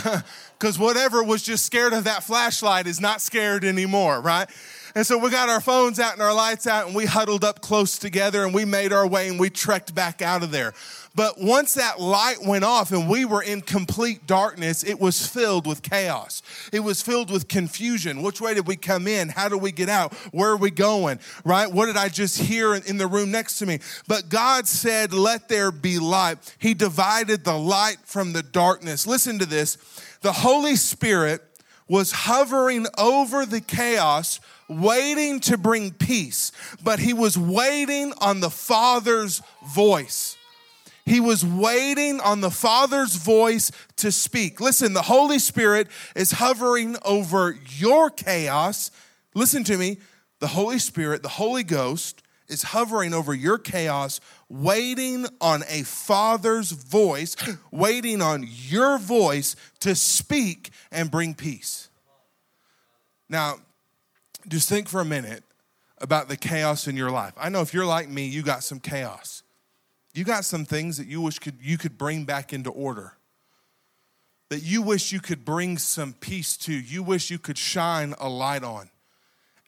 Because 0.61 0.79
whatever 0.79 1.25
was 1.25 1.43
just 1.43 1.65
scared 1.65 1.95
of 1.95 2.05
that 2.05 2.23
flashlight 2.23 2.87
is 2.87 3.01
not 3.01 3.23
scared 3.23 3.65
anymore, 3.65 4.21
right? 4.21 4.47
And 4.95 5.07
so 5.07 5.17
we 5.17 5.31
got 5.31 5.49
our 5.49 5.61
phones 5.61 5.99
out 5.99 6.13
and 6.13 6.21
our 6.21 6.35
lights 6.35 6.67
out 6.67 6.87
and 6.87 6.95
we 6.95 7.07
huddled 7.07 7.45
up 7.45 7.63
close 7.63 7.97
together 7.97 8.45
and 8.45 8.53
we 8.53 8.67
made 8.67 8.93
our 8.93 9.07
way 9.07 9.29
and 9.29 9.41
we 9.41 9.49
trekked 9.49 9.95
back 9.95 10.21
out 10.21 10.43
of 10.43 10.51
there. 10.51 10.75
But 11.15 11.41
once 11.41 11.75
that 11.75 12.01
light 12.01 12.43
went 12.45 12.65
off 12.65 12.93
and 12.93 13.09
we 13.09 13.25
were 13.25 13.43
in 13.43 13.63
complete 13.63 14.27
darkness, 14.27 14.85
it 14.85 15.01
was 15.01 15.27
filled 15.27 15.67
with 15.67 15.83
chaos. 15.83 16.43
It 16.73 16.81
was 16.81 17.03
filled 17.03 17.31
with 17.31 17.49
confusion. 17.49 18.23
Which 18.23 18.41
way 18.41 18.55
did 18.55 18.67
we 18.67 18.77
come 18.77 19.09
in? 19.09 19.29
How 19.29 19.49
do 19.49 19.57
we 19.57 19.73
get 19.73 19.89
out? 19.89 20.13
Where 20.33 20.51
are 20.51 20.57
we 20.57 20.71
going? 20.71 21.21
Right? 21.45 21.71
What 21.71 21.87
did 21.87 21.97
I 21.97 22.09
just 22.09 22.39
hear 22.39 22.75
in 22.75 22.99
the 22.99 23.07
room 23.07 23.31
next 23.31 23.59
to 23.61 23.67
me? 23.67 23.81
But 24.07 24.29
God 24.29 24.69
said, 24.69 25.13
Let 25.13 25.49
there 25.49 25.73
be 25.73 25.99
light. 25.99 26.55
He 26.59 26.75
divided 26.75 27.45
the 27.45 27.57
light 27.57 27.99
from 28.05 28.33
the 28.33 28.43
darkness. 28.43 29.07
Listen 29.07 29.39
to 29.39 29.47
this. 29.47 29.79
The 30.23 30.33
Holy 30.33 30.77
Spirit 30.77 31.43
was 31.89 32.13
hovering 32.13 32.87
over 32.99 33.45
the 33.45 33.61
chaos 33.61 34.39
waiting 34.69 35.41
to 35.41 35.59
bring 35.59 35.93
peace, 35.93 36.53
but 36.83 37.01
he 37.01 37.13
was 37.13 37.37
waiting 37.37 38.13
on 38.21 38.41
the 38.41 38.51
Father's 38.51 39.43
voice. 39.75 40.37
He 41.05 41.19
was 41.19 41.45
waiting 41.45 42.21
on 42.21 42.41
the 42.41 42.51
Father's 42.51 43.17
voice 43.17 43.73
to 43.97 44.13
speak. 44.13 44.61
Listen, 44.61 44.93
the 44.93 45.03
Holy 45.03 45.41
Spirit 45.41 45.89
is 46.15 46.31
hovering 46.33 46.97
over 47.05 47.59
your 47.77 48.11
chaos. 48.11 48.93
Listen 49.35 49.65
to 49.65 49.77
me. 49.77 49.99
The 50.39 50.47
Holy 50.47 50.79
Spirit, 50.79 51.23
the 51.23 51.29
Holy 51.29 51.65
Ghost, 51.65 52.20
is 52.51 52.65
hovering 52.65 53.15
over 53.15 53.33
your 53.33 53.57
chaos, 53.59 54.21
waiting 54.49 55.27
on 55.41 55.63
a 55.69 55.85
Father's 55.85 56.73
voice, 56.73 57.37
waiting 57.71 58.21
on 58.21 58.45
your 58.47 58.99
voice 58.99 59.57
to 59.81 59.95
speak 59.95 60.71
and 60.91 61.11
bring 61.11 61.35
peace. 61.35 61.89
Now, 63.29 63.57
just 64.49 64.69
think 64.69 64.89
for 64.89 65.01
a 65.01 65.05
minute 65.05 65.45
about 65.99 66.29
the 66.29 66.37
chaos 66.37 66.89
in 66.89 66.97
your 66.97 67.11
life. 67.11 67.33
I 67.37 67.49
know 67.49 67.61
if 67.61 67.73
you're 67.73 67.87
like 67.87 68.09
me, 68.09 68.27
you 68.27 68.43
got 68.43 68.65
some 68.65 68.81
chaos. 68.81 69.43
You 70.13 70.25
got 70.25 70.45
some 70.45 70.65
things 70.65 70.97
that 70.97 71.07
you 71.07 71.21
wish 71.21 71.39
could 71.39 71.59
you 71.63 71.79
could 71.79 71.97
bring 71.97 72.25
back 72.25 72.53
into 72.53 72.71
order. 72.71 73.13
That 74.49 74.65
you 74.65 74.83
wish 74.83 75.13
you 75.13 75.21
could 75.21 75.45
bring 75.45 75.79
some 75.79 76.15
peace 76.15 76.57
to. 76.59 76.73
You 76.73 77.05
wish 77.05 77.31
you 77.31 77.39
could 77.39 77.57
shine 77.57 78.15
a 78.19 78.29
light 78.29 78.65
on. 78.65 78.91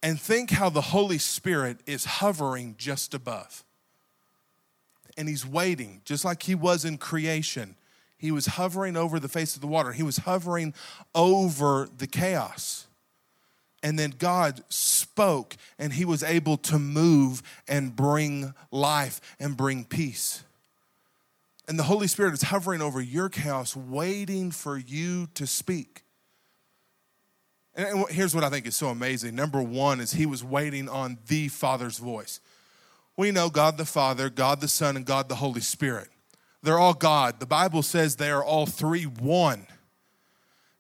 And 0.03 0.21
think 0.21 0.51
how 0.51 0.69
the 0.69 0.81
Holy 0.81 1.19
Spirit 1.19 1.79
is 1.87 2.05
hovering 2.05 2.75
just 2.77 3.15
above. 3.15 3.65
And 5.17 5.29
he's 5.29 5.47
waiting, 5.47 6.01
just 6.05 6.25
like 6.25 6.43
he 6.43 6.55
was 6.55 6.85
in 6.85 6.99
creation. 6.99 7.77
He 8.19 8.31
was 8.31 8.47
hovering 8.47 8.97
over 8.97 9.21
the 9.21 9.29
face 9.29 9.55
of 9.55 9.61
the 9.61 9.67
water. 9.67 9.93
He 9.93 10.03
was 10.03 10.19
hovering 10.19 10.75
over 11.15 11.89
the 11.97 12.07
chaos. 12.07 12.87
And 13.83 13.99
then 13.99 14.15
God 14.17 14.63
spoke, 14.69 15.57
and 15.79 15.93
he 15.93 16.05
was 16.05 16.23
able 16.23 16.57
to 16.59 16.79
move 16.79 17.43
and 17.67 17.95
bring 17.95 18.55
life 18.71 19.21
and 19.41 19.57
bring 19.57 19.85
peace. 19.85 20.45
And 21.69 21.79
the 21.79 21.85
Holy 21.85 22.07
Spirit 22.07 22.35
is 22.35 22.43
hovering 22.43 22.81
over 22.81 23.01
your 23.01 23.29
chaos, 23.29 23.77
waiting 23.77 24.51
for 24.51 24.77
you 24.77 25.29
to 25.35 25.47
speak. 25.47 26.03
And 27.75 28.07
here's 28.11 28.35
what 28.35 28.45
I 28.45 28.51
think 28.51 28.67
is 28.67 28.77
so 28.77 28.89
amazing. 28.89 29.35
Number 29.35 29.63
one 29.63 30.01
is 30.01 30.13
he 30.13 30.27
was 30.27 30.45
waiting 30.45 30.89
on 30.89 31.19
the 31.29 31.49
Father's 31.49 31.99
voice. 31.99 32.41
We 33.17 33.31
know 33.31 33.49
God 33.49 33.79
the 33.79 33.85
Father, 33.85 34.29
God 34.31 34.61
the 34.61 34.69
Son, 34.69 34.97
and 34.97 35.07
God 35.07 35.29
the 35.29 35.37
Holy 35.37 35.61
Spirit. 35.61 36.09
They're 36.63 36.79
all 36.79 36.95
God. 36.95 37.41
The 37.41 37.47
Bible 37.47 37.83
says 37.83 38.17
they 38.17 38.31
are 38.31 38.45
all 38.45 38.67
three 38.67 39.05
one 39.05 39.67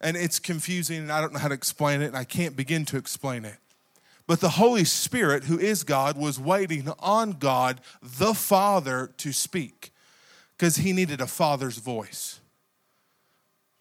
and 0.02 0.16
it's 0.16 0.38
confusing 0.38 0.98
and 0.98 1.12
I 1.12 1.20
don't 1.20 1.32
know 1.32 1.38
how 1.38 1.48
to 1.48 1.54
explain 1.54 2.02
it 2.02 2.06
and 2.06 2.16
I 2.16 2.24
can't 2.24 2.56
begin 2.56 2.84
to 2.86 2.96
explain 2.96 3.44
it. 3.44 3.56
But 4.26 4.40
the 4.40 4.50
Holy 4.50 4.84
Spirit, 4.84 5.44
who 5.44 5.58
is 5.58 5.84
God, 5.84 6.16
was 6.16 6.38
waiting 6.38 6.92
on 6.98 7.32
God, 7.32 7.80
the 8.02 8.34
Father, 8.34 9.10
to 9.18 9.32
speak 9.32 9.92
because 10.56 10.76
he 10.76 10.92
needed 10.92 11.20
a 11.20 11.26
father's 11.26 11.78
voice. 11.78 12.40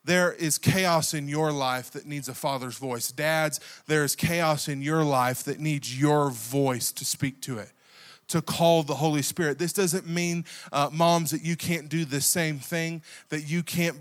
There 0.04 0.34
is 0.34 0.58
chaos 0.58 1.14
in 1.14 1.28
your 1.28 1.52
life 1.52 1.92
that 1.92 2.06
needs 2.06 2.28
a 2.28 2.34
father's 2.34 2.78
voice. 2.78 3.12
Dads, 3.12 3.60
there 3.88 4.04
is 4.04 4.16
chaos 4.16 4.68
in 4.68 4.82
your 4.82 5.04
life 5.04 5.44
that 5.44 5.60
needs 5.60 6.00
your 6.00 6.32
voice 6.32 6.92
to 6.94 7.06
speak 7.06 7.42
to 7.42 7.60
it 7.60 7.72
to 8.32 8.42
call 8.42 8.82
the 8.82 8.96
Holy 8.96 9.22
Spirit. 9.22 9.60
This 9.60 9.74
doesn't 9.74 10.08
mean, 10.08 10.46
uh, 10.72 10.90
moms, 10.92 11.32
that 11.32 11.44
you 11.44 11.58
can't 11.58 11.90
do 11.90 12.06
the 12.06 12.22
same 12.22 12.60
thing, 12.60 13.02
that 13.28 13.42
you 13.42 13.62
can't 13.62 13.98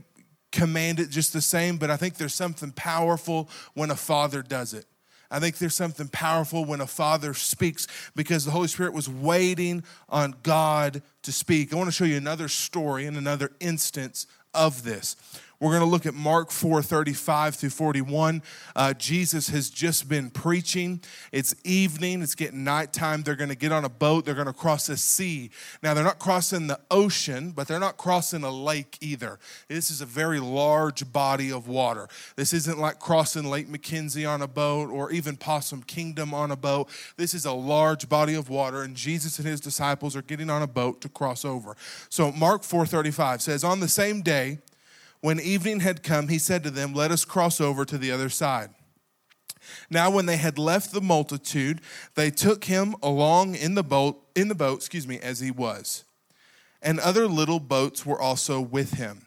command 0.53 1.01
it 1.01 1.11
just 1.11 1.33
the 1.33 1.41
same, 1.41 1.77
but 1.77 1.91
I 1.91 1.97
think 1.97 2.17
there's 2.17 2.35
something 2.35 2.73
powerful 2.73 3.49
when 3.75 3.91
a 3.91 3.97
father 3.97 4.43
does 4.43 4.73
it. 4.73 4.87
I 5.33 5.39
think 5.39 5.59
there's 5.59 5.77
something 5.77 6.09
powerful 6.09 6.65
when 6.65 6.81
a 6.81 6.87
father 6.87 7.35
speaks 7.35 7.87
because 8.17 8.45
the 8.45 8.51
Holy 8.51 8.67
Spirit 8.67 8.93
was 8.93 9.09
waiting 9.09 9.85
on 10.09 10.35
God 10.43 11.03
to 11.23 11.33
speak. 11.33 11.73
I 11.73 11.77
want 11.77 11.87
to 11.87 11.93
show 11.93 12.05
you 12.05 12.17
another 12.17 12.49
story 12.49 13.07
and 13.07 13.17
another 13.17 13.53
instance 13.61 14.27
of 14.55 14.83
this. 14.83 15.15
We're 15.61 15.73
going 15.73 15.83
to 15.83 15.87
look 15.87 16.07
at 16.07 16.15
Mark 16.15 16.51
4 16.51 16.83
35 16.83 17.55
through 17.55 17.69
41. 17.69 18.43
Uh, 18.75 18.95
Jesus 18.95 19.51
has 19.51 19.69
just 19.69 20.09
been 20.09 20.31
preaching. 20.31 21.03
It's 21.33 21.55
evening, 21.65 22.23
it's 22.23 22.35
getting 22.35 22.65
nighttime. 22.65 23.23
They're 23.23 23.37
going 23.37 23.51
to 23.51 23.57
get 23.57 23.71
on 23.71 23.85
a 23.85 23.91
boat, 23.91 24.25
they're 24.25 24.35
going 24.35 24.47
to 24.47 24.55
cross 24.55 24.89
a 24.89 24.97
sea. 24.97 25.51
Now, 25.83 25.93
they're 25.93 26.03
not 26.03 26.19
crossing 26.19 26.67
the 26.67 26.81
ocean, 26.91 27.51
but 27.51 27.69
they're 27.69 27.79
not 27.79 27.99
crossing 27.99 28.43
a 28.43 28.51
lake 28.51 28.97
either. 29.03 29.39
This 29.69 29.91
is 29.91 30.01
a 30.01 30.07
very 30.07 30.41
large 30.41 31.13
body 31.13 31.53
of 31.53 31.69
water. 31.69 32.09
This 32.37 32.55
isn't 32.55 32.79
like 32.79 32.99
crossing 32.99 33.45
Lake 33.45 33.69
McKenzie 33.69 34.27
on 34.27 34.41
a 34.41 34.49
boat 34.49 34.89
or 34.89 35.13
even 35.13 35.37
Possum 35.37 35.83
Kingdom 35.83 36.33
on 36.33 36.51
a 36.51 36.57
boat. 36.57 36.89
This 37.19 37.35
is 37.35 37.45
a 37.45 37.53
large 37.53 38.09
body 38.09 38.35
of 38.35 38.49
water, 38.49 38.83
and 38.83 38.97
Jesus 38.97 39.39
and 39.39 39.47
his 39.47 39.61
disciples 39.61 40.17
are 40.17 40.23
getting 40.23 40.49
on 40.49 40.63
a 40.63 40.67
boat 40.67 41.03
to 41.03 41.11
cross 41.11 41.45
over. 41.45 41.77
So, 42.09 42.33
Mark 42.33 42.63
4 42.63 42.87
35 42.87 43.43
says, 43.43 43.63
On 43.63 43.81
the 43.81 43.89
same 43.89 44.23
day, 44.23 44.61
when 45.21 45.39
evening 45.39 45.81
had 45.81 46.03
come, 46.03 46.29
he 46.29 46.39
said 46.39 46.63
to 46.65 46.71
them, 46.71 46.95
Let 46.95 47.11
us 47.11 47.25
cross 47.25 47.61
over 47.61 47.85
to 47.85 47.99
the 47.99 48.11
other 48.11 48.29
side. 48.29 48.71
Now, 49.91 50.11
when 50.11 50.27
they 50.27 50.37
had 50.37 50.59
left 50.59 50.93
the 50.93 51.01
multitude, 51.01 51.81
they 52.15 52.31
took 52.31 52.65
him 52.65 52.95
along 53.03 53.55
in 53.55 53.75
the 53.75 53.83
boat, 53.83 54.23
in 54.35 54.49
the 54.49 54.55
boat, 54.55 54.79
excuse 54.79 55.07
me, 55.07 55.19
as 55.21 55.41
he 55.41 55.51
was. 55.51 56.05
And 56.83 56.99
other 56.99 57.27
little 57.27 57.61
boats 57.61 58.07
were 58.07 58.21
also 58.21 58.61
with 58.61 58.95
him. 58.95 59.27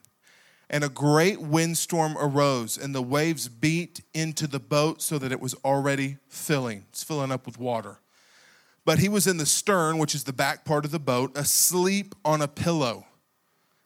And 0.70 0.84
a 0.84 0.90
great 0.90 1.40
windstorm 1.40 2.18
arose, 2.18 2.78
and 2.78 2.96
the 2.96 3.02
waves 3.02 3.48
beat 3.48 4.02
into 4.14 4.48
the 4.48 4.60
boat 4.60 5.04
so 5.04 5.20
that 5.20 5.32
it 5.32 5.40
was 5.40 5.54
already 5.64 6.18
filling. 6.28 6.86
It's 6.90 7.04
filling 7.04 7.32
up 7.32 7.46
with 7.46 7.60
water. 7.60 8.00
But 8.86 9.00
he 9.00 9.08
was 9.08 9.28
in 9.28 9.38
the 9.38 9.46
stern, 9.46 10.00
which 10.00 10.16
is 10.16 10.24
the 10.24 10.34
back 10.34 10.66
part 10.66 10.84
of 10.84 10.92
the 10.92 11.00
boat, 11.00 11.38
asleep 11.38 12.16
on 12.26 12.42
a 12.42 12.48
pillow. 12.48 13.06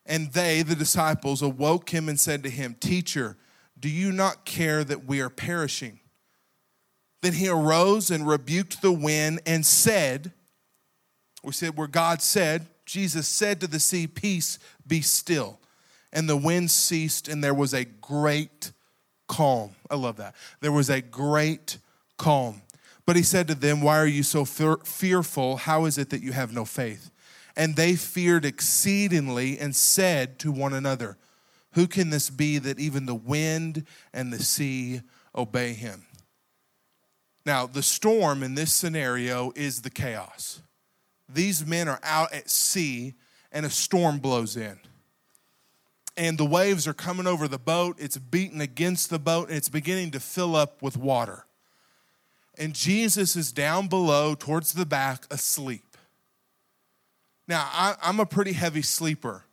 And 0.07 0.31
they, 0.31 0.61
the 0.61 0.75
disciples, 0.75 1.41
awoke 1.41 1.89
him 1.89 2.07
and 2.07 2.19
said 2.19 2.43
to 2.43 2.49
him, 2.49 2.75
Teacher, 2.79 3.37
do 3.79 3.89
you 3.89 4.11
not 4.11 4.45
care 4.45 4.83
that 4.83 5.05
we 5.05 5.21
are 5.21 5.29
perishing? 5.29 5.99
Then 7.21 7.33
he 7.33 7.49
arose 7.49 8.09
and 8.09 8.27
rebuked 8.27 8.81
the 8.81 8.91
wind 8.91 9.41
and 9.45 9.65
said, 9.65 10.31
We 11.43 11.51
said 11.51 11.77
where 11.77 11.87
God 11.87 12.21
said, 12.21 12.67
Jesus 12.85 13.27
said 13.27 13.59
to 13.59 13.67
the 13.67 13.79
sea, 13.79 14.07
Peace, 14.07 14.59
be 14.87 15.01
still. 15.01 15.59
And 16.13 16.29
the 16.29 16.37
wind 16.37 16.71
ceased, 16.71 17.27
and 17.27 17.43
there 17.43 17.53
was 17.53 17.73
a 17.73 17.83
great 17.83 18.71
calm. 19.27 19.71
I 19.89 19.95
love 19.95 20.15
that. 20.17 20.35
There 20.61 20.71
was 20.71 20.89
a 20.89 21.01
great 21.01 21.79
calm. 22.17 22.61
But 23.05 23.15
he 23.15 23.23
said 23.23 23.47
to 23.47 23.55
them, 23.55 23.81
Why 23.81 23.97
are 23.97 24.07
you 24.07 24.23
so 24.23 24.45
fearful? 24.45 25.57
How 25.57 25.85
is 25.85 25.97
it 25.97 26.09
that 26.11 26.21
you 26.21 26.31
have 26.31 26.53
no 26.53 26.65
faith? 26.65 27.11
And 27.57 27.75
they 27.75 27.95
feared 27.95 28.45
exceedingly 28.45 29.57
and 29.57 29.75
said 29.75 30.37
to 30.39 30.51
one 30.51 30.73
another, 30.73 31.17
Who 31.71 31.87
can 31.87 32.11
this 32.11 32.29
be 32.29 32.59
that 32.59 32.79
even 32.79 33.07
the 33.07 33.15
wind 33.15 33.85
and 34.13 34.31
the 34.31 34.41
sea 34.41 35.01
obey 35.35 35.73
him? 35.73 36.05
Now, 37.47 37.65
the 37.65 37.81
storm 37.81 38.43
in 38.43 38.53
this 38.53 38.73
scenario 38.73 39.51
is 39.55 39.81
the 39.81 39.89
chaos. 39.89 40.61
These 41.27 41.65
men 41.65 41.87
are 41.87 41.99
out 42.03 42.31
at 42.31 42.49
sea 42.49 43.15
and 43.51 43.65
a 43.65 43.71
storm 43.71 44.19
blows 44.19 44.55
in. 44.55 44.79
And 46.15 46.37
the 46.37 46.45
waves 46.45 46.87
are 46.87 46.93
coming 46.93 47.25
over 47.25 47.47
the 47.47 47.57
boat, 47.57 47.95
it's 47.99 48.17
beating 48.17 48.61
against 48.61 49.09
the 49.09 49.19
boat, 49.19 49.47
and 49.47 49.57
it's 49.57 49.69
beginning 49.69 50.11
to 50.11 50.19
fill 50.19 50.55
up 50.55 50.81
with 50.81 50.95
water. 50.95 51.45
And 52.57 52.73
Jesus 52.73 53.35
is 53.35 53.51
down 53.51 53.87
below 53.87 54.35
towards 54.35 54.73
the 54.73 54.85
back 54.85 55.25
asleep. 55.31 55.86
Now, 57.47 57.69
I, 57.71 57.95
am 58.01 58.19
a 58.19 58.25
pretty 58.25 58.53
heavy 58.53 58.81
sleeper. 58.81 59.43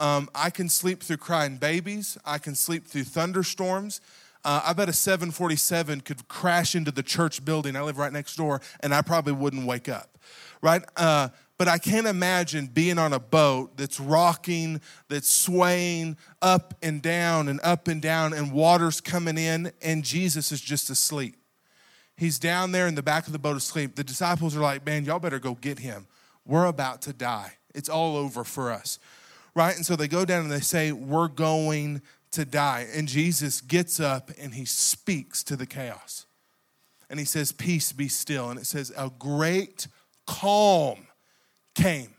Um, 0.00 0.28
I 0.34 0.50
can 0.50 0.68
sleep 0.68 1.02
through 1.02 1.18
crying 1.18 1.56
babies, 1.56 2.18
I 2.24 2.38
can 2.38 2.54
sleep 2.54 2.86
through 2.86 3.04
thunderstorms. 3.04 4.00
Uh, 4.44 4.62
I 4.64 4.72
bet 4.72 4.88
a 4.88 4.92
747 4.92 6.00
could 6.02 6.28
crash 6.28 6.76
into 6.76 6.92
the 6.92 7.02
church 7.02 7.44
building. 7.44 7.74
I 7.74 7.82
live 7.82 7.98
right 7.98 8.12
next 8.12 8.36
door, 8.36 8.60
and 8.80 8.94
I 8.94 9.02
probably 9.02 9.32
wouldn't 9.32 9.66
wake 9.66 9.88
up, 9.88 10.16
right? 10.62 10.82
Uh, 10.96 11.28
but 11.58 11.66
I 11.66 11.76
can't 11.78 12.06
imagine 12.06 12.66
being 12.66 12.98
on 12.98 13.12
a 13.12 13.18
boat 13.18 13.76
that's 13.76 13.98
rocking, 13.98 14.80
that's 15.08 15.28
swaying 15.28 16.16
up 16.40 16.72
and 16.82 17.02
down 17.02 17.48
and 17.48 17.58
up 17.64 17.88
and 17.88 18.00
down, 18.00 18.32
and 18.32 18.52
water's 18.52 19.00
coming 19.00 19.36
in, 19.36 19.72
and 19.82 20.04
Jesus 20.04 20.52
is 20.52 20.60
just 20.60 20.88
asleep. 20.88 21.34
He's 22.16 22.38
down 22.38 22.70
there 22.70 22.86
in 22.86 22.94
the 22.94 23.02
back 23.02 23.26
of 23.26 23.32
the 23.32 23.40
boat 23.40 23.56
asleep. 23.56 23.96
The 23.96 24.04
disciples 24.04 24.56
are 24.56 24.60
like, 24.60 24.86
Man, 24.86 25.04
y'all 25.04 25.18
better 25.18 25.40
go 25.40 25.54
get 25.54 25.80
him 25.80 26.06
we're 26.48 26.64
about 26.64 27.02
to 27.02 27.12
die. 27.12 27.52
It's 27.74 27.90
all 27.90 28.16
over 28.16 28.42
for 28.42 28.72
us. 28.72 28.98
Right? 29.54 29.76
And 29.76 29.84
so 29.84 29.94
they 29.94 30.08
go 30.08 30.24
down 30.24 30.42
and 30.42 30.50
they 30.50 30.60
say, 30.60 30.90
We're 30.90 31.28
going 31.28 32.02
to 32.32 32.44
die. 32.44 32.88
And 32.92 33.06
Jesus 33.06 33.60
gets 33.60 34.00
up 34.00 34.30
and 34.40 34.54
he 34.54 34.64
speaks 34.64 35.44
to 35.44 35.56
the 35.56 35.66
chaos. 35.66 36.26
And 37.10 37.18
he 37.18 37.24
says, 37.24 37.52
Peace 37.52 37.92
be 37.92 38.08
still. 38.08 38.50
And 38.50 38.58
it 38.58 38.66
says, 38.66 38.92
A 38.96 39.10
great 39.18 39.86
calm 40.26 41.06
came. 41.74 42.14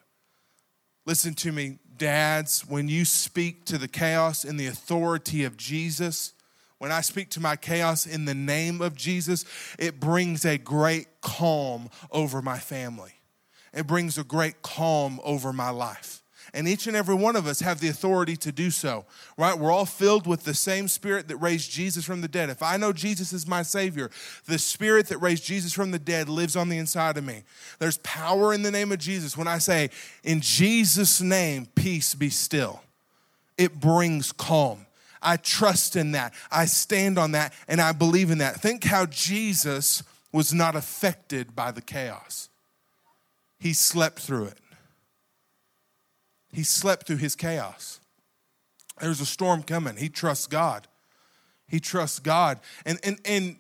Listen 1.06 1.34
to 1.34 1.52
me, 1.52 1.80
dads, 1.98 2.68
when 2.68 2.88
you 2.88 3.06
speak 3.06 3.66
to 3.66 3.80
the 3.80 3.88
chaos 3.88 4.46
in 4.46 4.58
the 4.58 4.68
authority 4.68 5.44
of 5.44 5.58
Jesus, 5.58 6.34
when 6.78 6.92
I 6.92 7.02
speak 7.02 7.30
to 7.32 7.40
my 7.40 7.56
chaos 7.56 8.06
in 8.06 8.26
the 8.26 8.36
name 8.36 8.80
of 8.80 8.96
Jesus, 8.96 9.44
it 9.80 10.00
brings 10.00 10.46
a 10.46 10.58
great 10.58 11.08
calm 11.22 11.90
over 12.12 12.44
my 12.44 12.60
family 12.60 13.19
it 13.74 13.88
brings 13.88 14.18
a 14.18 14.24
great 14.24 14.62
calm 14.62 15.20
over 15.24 15.54
my 15.54 15.70
life. 15.70 16.22
and 16.54 16.68
each 16.68 16.88
and 16.88 16.96
every 16.96 17.16
one 17.16 17.36
of 17.36 17.48
us 17.48 17.60
have 17.60 17.80
the 17.80 17.90
authority 17.90 18.36
to 18.38 18.52
do 18.52 18.72
so, 18.72 19.06
right? 19.38 19.58
We're 19.58 19.72
all 19.72 19.86
filled 19.86 20.28
with 20.28 20.44
the 20.44 20.54
same 20.54 20.88
spirit 20.88 21.28
that 21.28 21.38
raised 21.38 21.72
Jesus 21.72 22.06
from 22.06 22.22
the 22.22 22.28
dead. 22.28 22.50
If 22.50 22.64
I 22.64 22.78
know 22.78 22.94
Jesus 22.94 23.34
is 23.34 23.48
my 23.48 23.62
Savior, 23.62 24.10
the 24.46 24.60
spirit 24.60 25.08
that 25.08 25.20
raised 25.20 25.44
Jesus 25.44 25.74
from 25.74 25.92
the 25.92 26.00
dead 26.00 26.30
lives 26.30 26.56
on 26.56 26.70
the 26.70 26.78
inside 26.78 27.18
of 27.18 27.24
me. 27.24 27.44
There's 27.80 27.98
power 28.00 28.54
in 28.54 28.64
the 28.64 28.72
name 28.72 28.92
of 28.92 29.00
Jesus. 29.00 29.38
When 29.38 29.48
I 29.48 29.60
say, 29.60 29.90
in 30.24 30.42
Jesus' 30.42 31.22
name, 31.22 31.68
peace 31.76 32.16
be 32.16 32.30
still, 32.30 32.82
it 33.58 33.80
brings 33.80 34.32
calm. 34.32 34.86
I 35.22 35.36
trust 35.36 35.96
in 35.98 36.14
that. 36.14 36.34
I 36.50 36.66
stand 36.66 37.18
on 37.18 37.34
that 37.34 37.54
and 37.68 37.82
I 37.82 37.92
believe 37.92 38.32
in 38.32 38.38
that. 38.38 38.62
Think 38.62 38.86
how 38.86 39.06
Jesus 39.06 40.02
was 40.32 40.54
not 40.54 40.76
affected 40.76 41.56
by 41.56 41.72
the 41.72 41.82
chaos. 41.82 42.48
He 43.60 43.74
slept 43.74 44.20
through 44.20 44.46
it. 44.46 44.58
He 46.52 46.64
slept 46.64 47.06
through 47.06 47.18
his 47.18 47.36
chaos. 47.36 48.00
There's 49.00 49.22
a 49.22 49.26
storm 49.26 49.64
coming. 49.64 49.98
He 49.98 50.10
trusts 50.10 50.48
God. 50.48 50.88
He 51.68 51.80
trusts 51.80 52.20
God. 52.20 52.60
And, 52.86 53.00
and, 53.04 53.20
and 53.26 53.58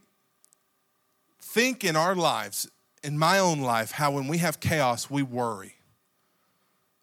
think 1.41 1.83
in 1.83 1.95
our 1.95 2.15
lives, 2.15 2.69
in 3.03 3.17
my 3.17 3.39
own 3.39 3.61
life, 3.61 3.91
how 3.91 4.11
when 4.11 4.27
we 4.27 4.39
have 4.39 4.59
chaos, 4.59 5.09
we 5.09 5.23
worry. 5.23 5.75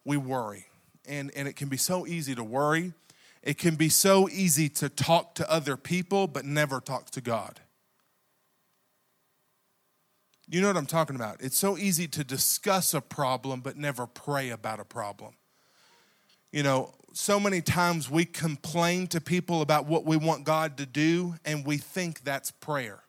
We 0.03 0.17
worry. 0.17 0.65
And, 1.07 1.31
and 1.35 1.47
it 1.47 1.55
can 1.55 1.69
be 1.69 1.77
so 1.77 2.05
easy 2.05 2.35
to 2.35 2.43
worry. 2.43 2.93
It 3.41 3.57
can 3.57 3.75
be 3.75 3.89
so 3.89 4.27
easy 4.29 4.67
to 4.69 4.89
talk 4.89 5.35
to 5.35 5.49
other 5.49 5.77
people, 5.77 6.27
but 6.27 6.45
never 6.45 6.81
talk 6.81 7.09
to 7.11 7.21
God. 7.21 7.61
You 10.49 10.61
know 10.61 10.67
what 10.67 10.77
I'm 10.77 10.85
talking 10.85 11.15
about. 11.15 11.41
It's 11.41 11.57
so 11.57 11.77
easy 11.77 12.07
to 12.07 12.23
discuss 12.23 12.93
a 12.93 13.01
problem, 13.01 13.59
but 13.59 13.75
never 13.75 14.07
pray 14.07 14.49
about 14.49 14.79
a 14.79 14.85
problem. 14.85 15.33
You 16.51 16.63
know, 16.63 16.93
so 17.13 17.39
many 17.39 17.61
times 17.61 18.09
we 18.09 18.23
complain 18.23 19.07
to 19.07 19.19
people 19.19 19.61
about 19.61 19.87
what 19.87 20.05
we 20.05 20.15
want 20.15 20.45
God 20.45 20.77
to 20.77 20.85
do, 20.85 21.35
and 21.43 21.65
we 21.65 21.77
think 21.77 22.23
that's 22.23 22.51
prayer. 22.51 23.03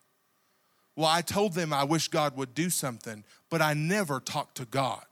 Well, 0.96 1.06
I 1.06 1.20
told 1.20 1.52
them 1.52 1.72
I 1.72 1.84
wish 1.84 2.08
God 2.08 2.36
would 2.36 2.54
do 2.54 2.70
something, 2.70 3.22
but 3.50 3.62
I 3.62 3.72
never 3.72 4.18
talk 4.18 4.54
to 4.54 4.64
God. 4.64 5.04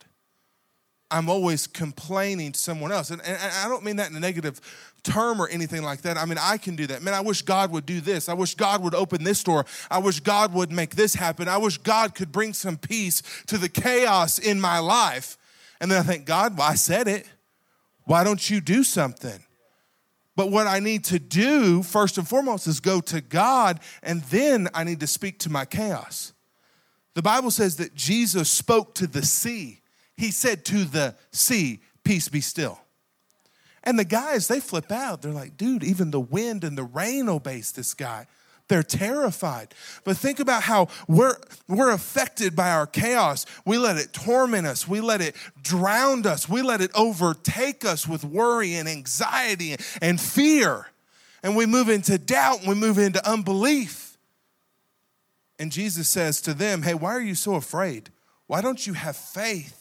I'm 1.13 1.29
always 1.29 1.69
complaining 1.69 2.51
to 2.53 2.59
someone 2.59 2.91
else. 2.91 3.11
And, 3.11 3.23
and, 3.23 3.39
I 3.41 3.69
don't 3.69 3.85
mean 3.85 3.97
that 3.97 4.11
in 4.11 4.17
a 4.17 4.21
negative 4.21 4.61
term 5.07 5.41
or 5.41 5.49
anything 5.49 5.83
like 5.83 6.03
that. 6.03 6.19
I 6.19 6.25
mean, 6.25 6.39
I 6.41 6.59
can 6.59 6.77
do 6.77 6.87
that. 6.89 7.03
Man, 7.03 7.15
I 7.15 7.21
wish 7.21 7.43
God 7.43 7.73
would 7.73 7.87
do 7.87 8.01
this. 8.01 8.29
I 8.29 8.35
wish 8.35 8.55
God 8.55 8.83
would 8.83 8.95
open 8.95 9.25
this 9.25 9.43
door. 9.43 9.65
I 9.91 9.99
wish 9.99 10.21
God 10.21 10.53
would 10.53 10.71
make 10.71 10.95
this 10.97 11.15
happen. 11.15 11.49
I 11.49 11.57
wish 11.57 11.79
God 11.79 12.15
could 12.15 12.33
bring 12.33 12.53
some 12.53 12.77
peace 12.77 13.23
to 13.47 13.59
the 13.59 13.69
chaos 13.69 14.39
in 14.39 14.61
my 14.61 14.79
life. 14.79 15.39
And 15.81 15.91
then 15.91 15.99
I 15.99 16.03
think, 16.03 16.27
God, 16.27 16.59
well, 16.59 16.69
I 16.69 16.75
said 16.75 17.09
it. 17.09 17.27
Why 18.05 18.25
don't 18.25 18.51
you 18.51 18.61
do 18.61 18.85
something? 18.85 19.43
But 20.35 20.51
what 20.51 20.67
I 20.67 20.81
need 20.81 21.05
to 21.05 21.19
do, 21.19 21.83
first 21.83 22.19
and 22.19 22.29
foremost, 22.29 22.67
is 22.67 22.81
go 22.81 23.01
to 23.01 23.21
God, 23.23 23.81
and 24.03 24.23
then 24.25 24.69
I 24.75 24.85
need 24.85 25.01
to 25.01 25.07
speak 25.07 25.39
to 25.41 25.51
my 25.51 25.65
chaos. 25.65 26.35
The 27.15 27.23
Bible 27.23 27.51
says 27.51 27.77
that 27.77 27.95
Jesus 27.95 28.51
spoke 28.51 28.95
to 28.97 29.07
the 29.07 29.25
sea 29.25 29.81
he 30.17 30.31
said 30.31 30.65
to 30.67 30.85
the 30.85 31.15
sea, 31.31 31.81
Peace 32.05 32.29
be 32.29 32.41
still. 32.41 32.81
And 33.87 33.97
the 33.97 34.05
guys, 34.05 34.49
they 34.49 34.59
flip 34.59 34.91
out. 34.91 35.23
They're 35.23 35.33
like, 35.33 35.57
dude, 35.57 35.85
even 35.85 36.11
the 36.11 36.21
wind 36.21 36.65
and 36.65 36.77
the 36.77 36.85
rain 36.85 37.29
obeys 37.29 37.71
this 37.71 37.95
guy. 37.95 38.27
They're 38.69 38.83
terrified. 38.83 39.75
But 40.03 40.17
think 40.17 40.41
about 40.41 40.65
how 40.65 40.89
we're, 41.07 41.37
we're 41.69 41.93
affected 41.93 42.57
by 42.57 42.73
our 42.73 42.89
chaos. 42.89 43.47
We 43.65 43.79
let 43.79 43.97
it 43.97 44.13
torment 44.13 44.67
us. 44.67 44.89
We 44.89 45.01
let 45.01 45.21
it 45.21 45.37
drown 45.63 46.27
us. 46.27 46.49
We 46.49 46.63
let 46.63 46.81
it 46.81 46.91
overtake 46.97 47.85
us 47.85 48.09
with 48.09 48.25
worry 48.25 48.75
and 48.75 48.89
anxiety 48.89 49.77
and 50.03 50.21
fear. 50.21 50.89
And 51.45 51.55
we 51.55 51.65
move 51.65 51.89
into 51.89 52.19
doubt 52.19 52.61
and 52.61 52.69
we 52.69 52.75
move 52.75 52.99
into 52.99 53.25
unbelief. 53.29 54.19
And 55.61 55.71
Jesus 55.71 56.09
says 56.09 56.41
to 56.41 56.53
them, 56.53 56.83
Hey, 56.83 56.95
why 56.95 57.15
are 57.15 57.21
you 57.21 57.37
so 57.37 57.55
afraid? 57.55 58.11
Why 58.49 58.61
don't 58.61 58.85
you 58.85 58.95
have 58.95 59.17
faith? 59.17 59.76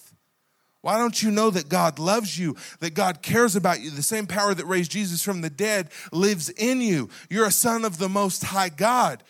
Why 0.85 0.99
don't 0.99 1.23
you 1.23 1.31
know 1.31 1.49
that 1.49 1.67
God 1.67 1.97
loves 1.97 2.37
you, 2.37 2.55
that 2.79 2.93
God 2.93 3.23
cares 3.23 3.55
about 3.55 3.81
you? 3.81 3.89
The 3.89 4.03
same 4.03 4.27
power 4.27 4.53
that 4.53 4.67
raised 4.67 4.91
Jesus 4.91 5.23
from 5.23 5.41
the 5.41 5.49
dead 5.49 5.89
lives 6.11 6.49
in 6.49 6.79
you. 6.79 7.09
You're 7.27 7.47
a 7.47 7.51
son 7.51 7.85
of 7.85 7.97
the 7.97 8.07
Most 8.07 8.43
High 8.43 8.69
God. 8.69 9.23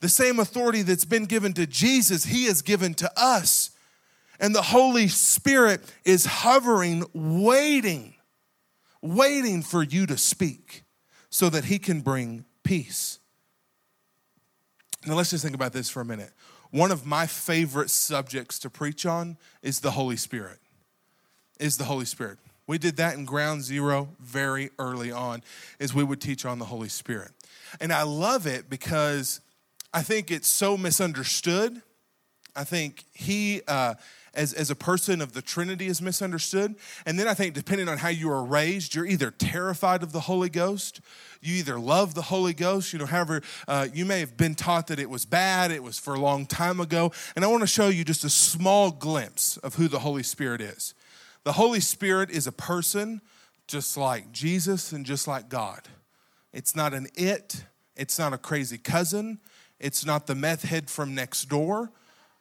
The 0.00 0.08
same 0.08 0.40
authority 0.40 0.82
that's 0.82 1.04
been 1.04 1.26
given 1.26 1.52
to 1.52 1.64
Jesus, 1.64 2.24
He 2.24 2.46
has 2.46 2.60
given 2.60 2.92
to 2.94 3.08
us. 3.16 3.70
And 4.40 4.52
the 4.52 4.62
Holy 4.62 5.06
Spirit 5.06 5.80
is 6.04 6.26
hovering, 6.26 7.04
waiting, 7.12 8.16
waiting 9.00 9.62
for 9.62 9.84
you 9.84 10.06
to 10.06 10.18
speak 10.18 10.82
so 11.30 11.48
that 11.50 11.66
He 11.66 11.78
can 11.78 12.00
bring 12.00 12.44
peace. 12.64 13.20
Now, 15.06 15.14
let's 15.14 15.30
just 15.30 15.44
think 15.44 15.54
about 15.54 15.72
this 15.72 15.88
for 15.88 16.00
a 16.00 16.04
minute. 16.04 16.32
One 16.72 16.90
of 16.90 17.06
my 17.06 17.28
favorite 17.28 17.90
subjects 17.90 18.58
to 18.58 18.70
preach 18.70 19.06
on 19.06 19.36
is 19.62 19.78
the 19.78 19.92
Holy 19.92 20.16
Spirit 20.16 20.58
is 21.58 21.76
the 21.76 21.84
Holy 21.84 22.04
Spirit. 22.04 22.38
We 22.66 22.78
did 22.78 22.96
that 22.96 23.14
in 23.14 23.24
ground 23.24 23.62
zero 23.62 24.08
very 24.18 24.70
early 24.78 25.12
on, 25.12 25.42
is 25.78 25.94
we 25.94 26.04
would 26.04 26.20
teach 26.20 26.44
on 26.44 26.58
the 26.58 26.64
Holy 26.64 26.88
Spirit. 26.88 27.30
And 27.80 27.92
I 27.92 28.02
love 28.02 28.46
it 28.46 28.68
because 28.68 29.40
I 29.94 30.02
think 30.02 30.30
it's 30.30 30.48
so 30.48 30.76
misunderstood. 30.76 31.80
I 32.56 32.64
think 32.64 33.04
he, 33.12 33.62
uh, 33.68 33.94
as, 34.34 34.52
as 34.52 34.70
a 34.70 34.74
person 34.74 35.20
of 35.20 35.32
the 35.32 35.42
Trinity, 35.42 35.86
is 35.86 36.02
misunderstood. 36.02 36.74
And 37.04 37.18
then 37.18 37.28
I 37.28 37.34
think, 37.34 37.54
depending 37.54 37.88
on 37.88 37.98
how 37.98 38.08
you 38.08 38.30
are 38.30 38.44
raised, 38.44 38.94
you're 38.94 39.06
either 39.06 39.30
terrified 39.30 40.02
of 40.02 40.12
the 40.12 40.20
Holy 40.20 40.48
Ghost, 40.48 41.00
you 41.40 41.54
either 41.54 41.78
love 41.78 42.14
the 42.14 42.22
Holy 42.22 42.52
Ghost, 42.52 42.92
you 42.92 42.98
know, 42.98 43.06
however, 43.06 43.42
uh, 43.68 43.86
you 43.94 44.04
may 44.04 44.20
have 44.20 44.36
been 44.36 44.54
taught 44.54 44.88
that 44.88 44.98
it 44.98 45.08
was 45.08 45.24
bad, 45.24 45.70
it 45.70 45.82
was 45.82 45.98
for 45.98 46.14
a 46.14 46.20
long 46.20 46.46
time 46.46 46.80
ago. 46.80 47.12
And 47.36 47.44
I 47.44 47.48
want 47.48 47.60
to 47.60 47.68
show 47.68 47.88
you 47.88 48.04
just 48.04 48.24
a 48.24 48.30
small 48.30 48.90
glimpse 48.90 49.56
of 49.58 49.76
who 49.76 49.86
the 49.86 50.00
Holy 50.00 50.24
Spirit 50.24 50.60
is. 50.60 50.94
The 51.46 51.52
Holy 51.52 51.78
Spirit 51.78 52.30
is 52.30 52.48
a 52.48 52.52
person 52.52 53.20
just 53.68 53.96
like 53.96 54.32
Jesus 54.32 54.90
and 54.90 55.06
just 55.06 55.28
like 55.28 55.48
God. 55.48 55.82
It's 56.52 56.74
not 56.74 56.92
an 56.92 57.06
it, 57.14 57.66
it's 57.94 58.18
not 58.18 58.32
a 58.32 58.38
crazy 58.38 58.78
cousin, 58.78 59.38
it's 59.78 60.04
not 60.04 60.26
the 60.26 60.34
meth 60.34 60.64
head 60.64 60.90
from 60.90 61.14
next 61.14 61.44
door. 61.44 61.92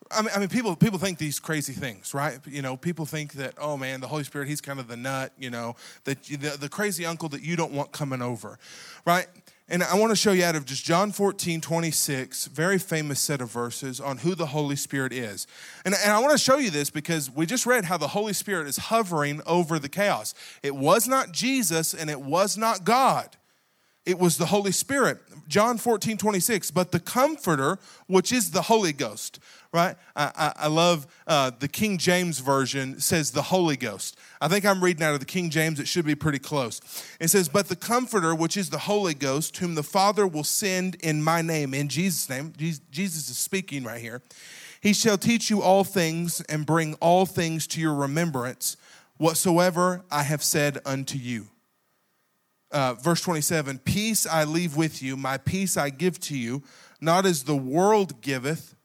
I 0.09 0.23
mean, 0.23 0.31
I 0.35 0.39
mean, 0.39 0.49
people 0.49 0.75
people 0.75 0.97
think 0.97 1.19
these 1.19 1.39
crazy 1.39 1.73
things, 1.73 2.15
right? 2.15 2.39
You 2.47 2.63
know, 2.63 2.77
people 2.77 3.05
think 3.05 3.33
that, 3.33 3.53
oh 3.59 3.77
man, 3.77 4.01
the 4.01 4.07
Holy 4.07 4.23
Spirit, 4.23 4.47
he's 4.47 4.59
kind 4.59 4.79
of 4.79 4.87
the 4.87 4.97
nut, 4.97 5.33
you 5.37 5.51
know, 5.51 5.75
that 6.05 6.23
the, 6.23 6.57
the 6.59 6.69
crazy 6.69 7.05
uncle 7.05 7.29
that 7.29 7.43
you 7.43 7.55
don't 7.55 7.73
want 7.73 7.91
coming 7.91 8.23
over, 8.23 8.57
right? 9.05 9.27
And 9.67 9.81
I 9.81 9.95
want 9.95 10.11
to 10.11 10.15
show 10.15 10.31
you 10.31 10.43
out 10.43 10.55
of 10.55 10.65
just 10.65 10.85
John 10.85 11.11
14, 11.11 11.59
26, 11.59 12.45
very 12.47 12.77
famous 12.77 13.19
set 13.19 13.41
of 13.41 13.49
verses 13.51 13.99
on 13.99 14.19
who 14.19 14.35
the 14.35 14.45
Holy 14.47 14.75
Spirit 14.75 15.11
is. 15.11 15.47
And, 15.83 15.95
and 16.03 16.11
I 16.11 16.19
want 16.19 16.33
to 16.33 16.37
show 16.37 16.57
you 16.57 16.69
this 16.69 16.91
because 16.91 17.31
we 17.31 17.47
just 17.47 17.65
read 17.65 17.85
how 17.85 17.97
the 17.97 18.09
Holy 18.09 18.33
Spirit 18.33 18.67
is 18.67 18.77
hovering 18.77 19.41
over 19.47 19.79
the 19.79 19.89
chaos. 19.89 20.35
It 20.61 20.75
was 20.75 21.07
not 21.07 21.31
Jesus 21.31 21.95
and 21.95 22.11
it 22.11 22.21
was 22.21 22.57
not 22.57 22.83
God 22.83 23.35
it 24.05 24.19
was 24.19 24.37
the 24.37 24.45
Holy 24.45 24.71
Spirit. 24.71 25.17
John 25.47 25.77
14, 25.77 26.17
26. 26.17 26.71
But 26.71 26.91
the 26.91 26.99
Comforter, 26.99 27.79
which 28.07 28.31
is 28.31 28.51
the 28.51 28.63
Holy 28.63 28.93
Ghost, 28.93 29.39
right? 29.75 29.95
I, 30.15 30.31
I, 30.35 30.53
I 30.65 30.67
love 30.67 31.05
uh, 31.27 31.51
the 31.59 31.67
King 31.67 31.97
James 31.97 32.39
Version 32.39 32.99
says 32.99 33.31
the 33.31 33.43
Holy 33.43 33.77
Ghost. 33.77 34.17
I 34.41 34.47
think 34.47 34.65
I'm 34.65 34.83
reading 34.83 35.03
out 35.03 35.13
of 35.13 35.19
the 35.19 35.25
King 35.25 35.49
James. 35.49 35.79
It 35.79 35.87
should 35.87 36.05
be 36.05 36.15
pretty 36.15 36.39
close. 36.39 36.81
It 37.19 37.27
says, 37.27 37.47
But 37.49 37.67
the 37.67 37.75
Comforter, 37.75 38.33
which 38.33 38.57
is 38.57 38.69
the 38.69 38.79
Holy 38.79 39.13
Ghost, 39.13 39.57
whom 39.57 39.75
the 39.75 39.83
Father 39.83 40.25
will 40.25 40.43
send 40.43 40.95
in 40.95 41.21
my 41.21 41.41
name, 41.41 41.73
in 41.73 41.89
Jesus' 41.89 42.29
name, 42.29 42.53
Jesus 42.57 43.29
is 43.29 43.37
speaking 43.37 43.83
right 43.83 44.01
here. 44.01 44.21
He 44.81 44.93
shall 44.93 45.17
teach 45.17 45.49
you 45.49 45.61
all 45.61 45.83
things 45.83 46.41
and 46.41 46.65
bring 46.65 46.95
all 46.95 47.25
things 47.25 47.67
to 47.67 47.81
your 47.81 47.93
remembrance, 47.93 48.77
whatsoever 49.17 50.03
I 50.09 50.23
have 50.23 50.43
said 50.43 50.79
unto 50.85 51.17
you 51.17 51.47
uh, 52.75 52.93
verse 52.95 53.21
27 53.21 53.79
Peace 53.79 54.27
I 54.27 54.43
leave 54.43 54.75
with 54.75 55.01
you, 55.01 55.15
my 55.15 55.37
peace 55.37 55.77
I 55.77 55.89
give 55.89 56.19
to 56.21 56.37
you, 56.37 56.61
not 57.01 57.25
as 57.25 57.43
the 57.43 57.55
world 57.55 58.21
giveth, 58.21 58.75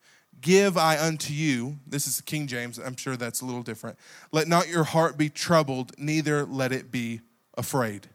give 0.40 0.76
I 0.76 0.98
unto 0.98 1.32
you. 1.32 1.78
This 1.86 2.06
is 2.06 2.20
King 2.20 2.46
James, 2.46 2.78
I'm 2.78 2.96
sure 2.96 3.16
that's 3.16 3.40
a 3.40 3.44
little 3.44 3.62
different. 3.62 3.98
Let 4.32 4.48
not 4.48 4.68
your 4.68 4.84
heart 4.84 5.16
be 5.16 5.28
troubled, 5.28 5.92
neither 5.98 6.44
let 6.44 6.72
it 6.72 6.90
be 6.90 7.20
afraid. 7.56 8.08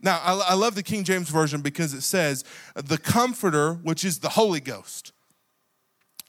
Now, 0.00 0.20
I, 0.22 0.50
I 0.50 0.54
love 0.54 0.74
the 0.74 0.82
King 0.82 1.04
James 1.04 1.28
Version 1.28 1.60
because 1.60 1.94
it 1.94 2.02
says, 2.02 2.44
the 2.74 2.98
Comforter, 2.98 3.74
which 3.74 4.04
is 4.04 4.18
the 4.18 4.30
Holy 4.30 4.60
Ghost. 4.60 5.12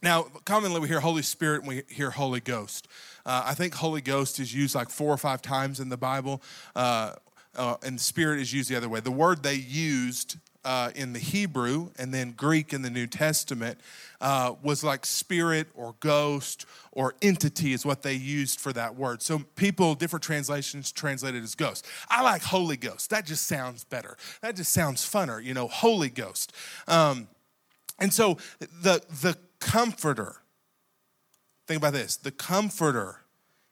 Now, 0.04 0.24
commonly 0.46 0.80
we 0.82 0.90
hear 0.90 1.00
Holy 1.00 1.22
Spirit 1.22 1.62
and 1.62 1.68
we 1.68 1.84
hear 1.88 2.12
Holy 2.12 2.42
Ghost. 2.42 2.88
Uh, 3.26 3.44
I 3.46 3.54
think 3.54 3.74
Holy 3.76 4.02
Ghost 4.02 4.40
is 4.40 4.54
used 4.54 4.76
like 4.76 4.90
four 4.90 5.10
or 5.10 5.18
five 5.18 5.42
times 5.42 5.80
in 5.80 5.90
the 5.90 5.98
Bible. 5.98 6.42
Uh, 6.76 7.14
uh, 7.56 7.78
and 7.84 8.00
spirit 8.02 8.40
is 8.40 8.54
used 8.54 8.70
the 8.70 8.76
other 8.76 8.90
way. 8.90 9.00
The 9.00 9.12
word 9.12 9.44
they 9.44 9.56
used 9.56 10.38
uh, 10.66 10.92
in 10.96 11.14
the 11.14 11.20
Hebrew 11.20 11.90
and 11.98 12.14
then 12.14 12.32
Greek 12.32 12.74
in 12.74 12.82
the 12.82 12.90
New 12.90 13.08
Testament 13.08 13.80
uh, 14.22 14.56
was 14.62 14.84
like 14.84 15.06
spirit 15.06 15.68
or 15.76 15.96
ghost 16.00 16.66
or 16.92 17.16
entity, 17.22 17.74
is 17.74 17.86
what 17.86 18.04
they 18.04 18.14
used 18.14 18.60
for 18.60 18.72
that 18.74 18.96
word. 18.96 19.22
So 19.22 19.40
people, 19.56 19.96
different 19.96 20.24
translations 20.24 20.92
translated 20.92 21.44
as 21.44 21.56
ghost. 21.56 21.86
I 22.10 22.22
like 22.22 22.42
Holy 22.44 22.78
Ghost. 22.78 23.10
That 23.10 23.26
just 23.26 23.48
sounds 23.48 23.84
better. 23.84 24.16
That 24.42 24.56
just 24.56 24.72
sounds 24.72 25.02
funner, 25.02 25.44
you 25.44 25.54
know, 25.54 25.68
Holy 25.68 26.10
Ghost. 26.10 26.54
Um, 26.88 27.28
and 28.00 28.14
so 28.14 28.38
the, 28.60 29.02
the 29.22 29.38
comforter, 29.60 30.38
think 31.68 31.80
about 31.80 31.94
this 31.94 32.18
the 32.18 32.32
comforter 32.32 33.22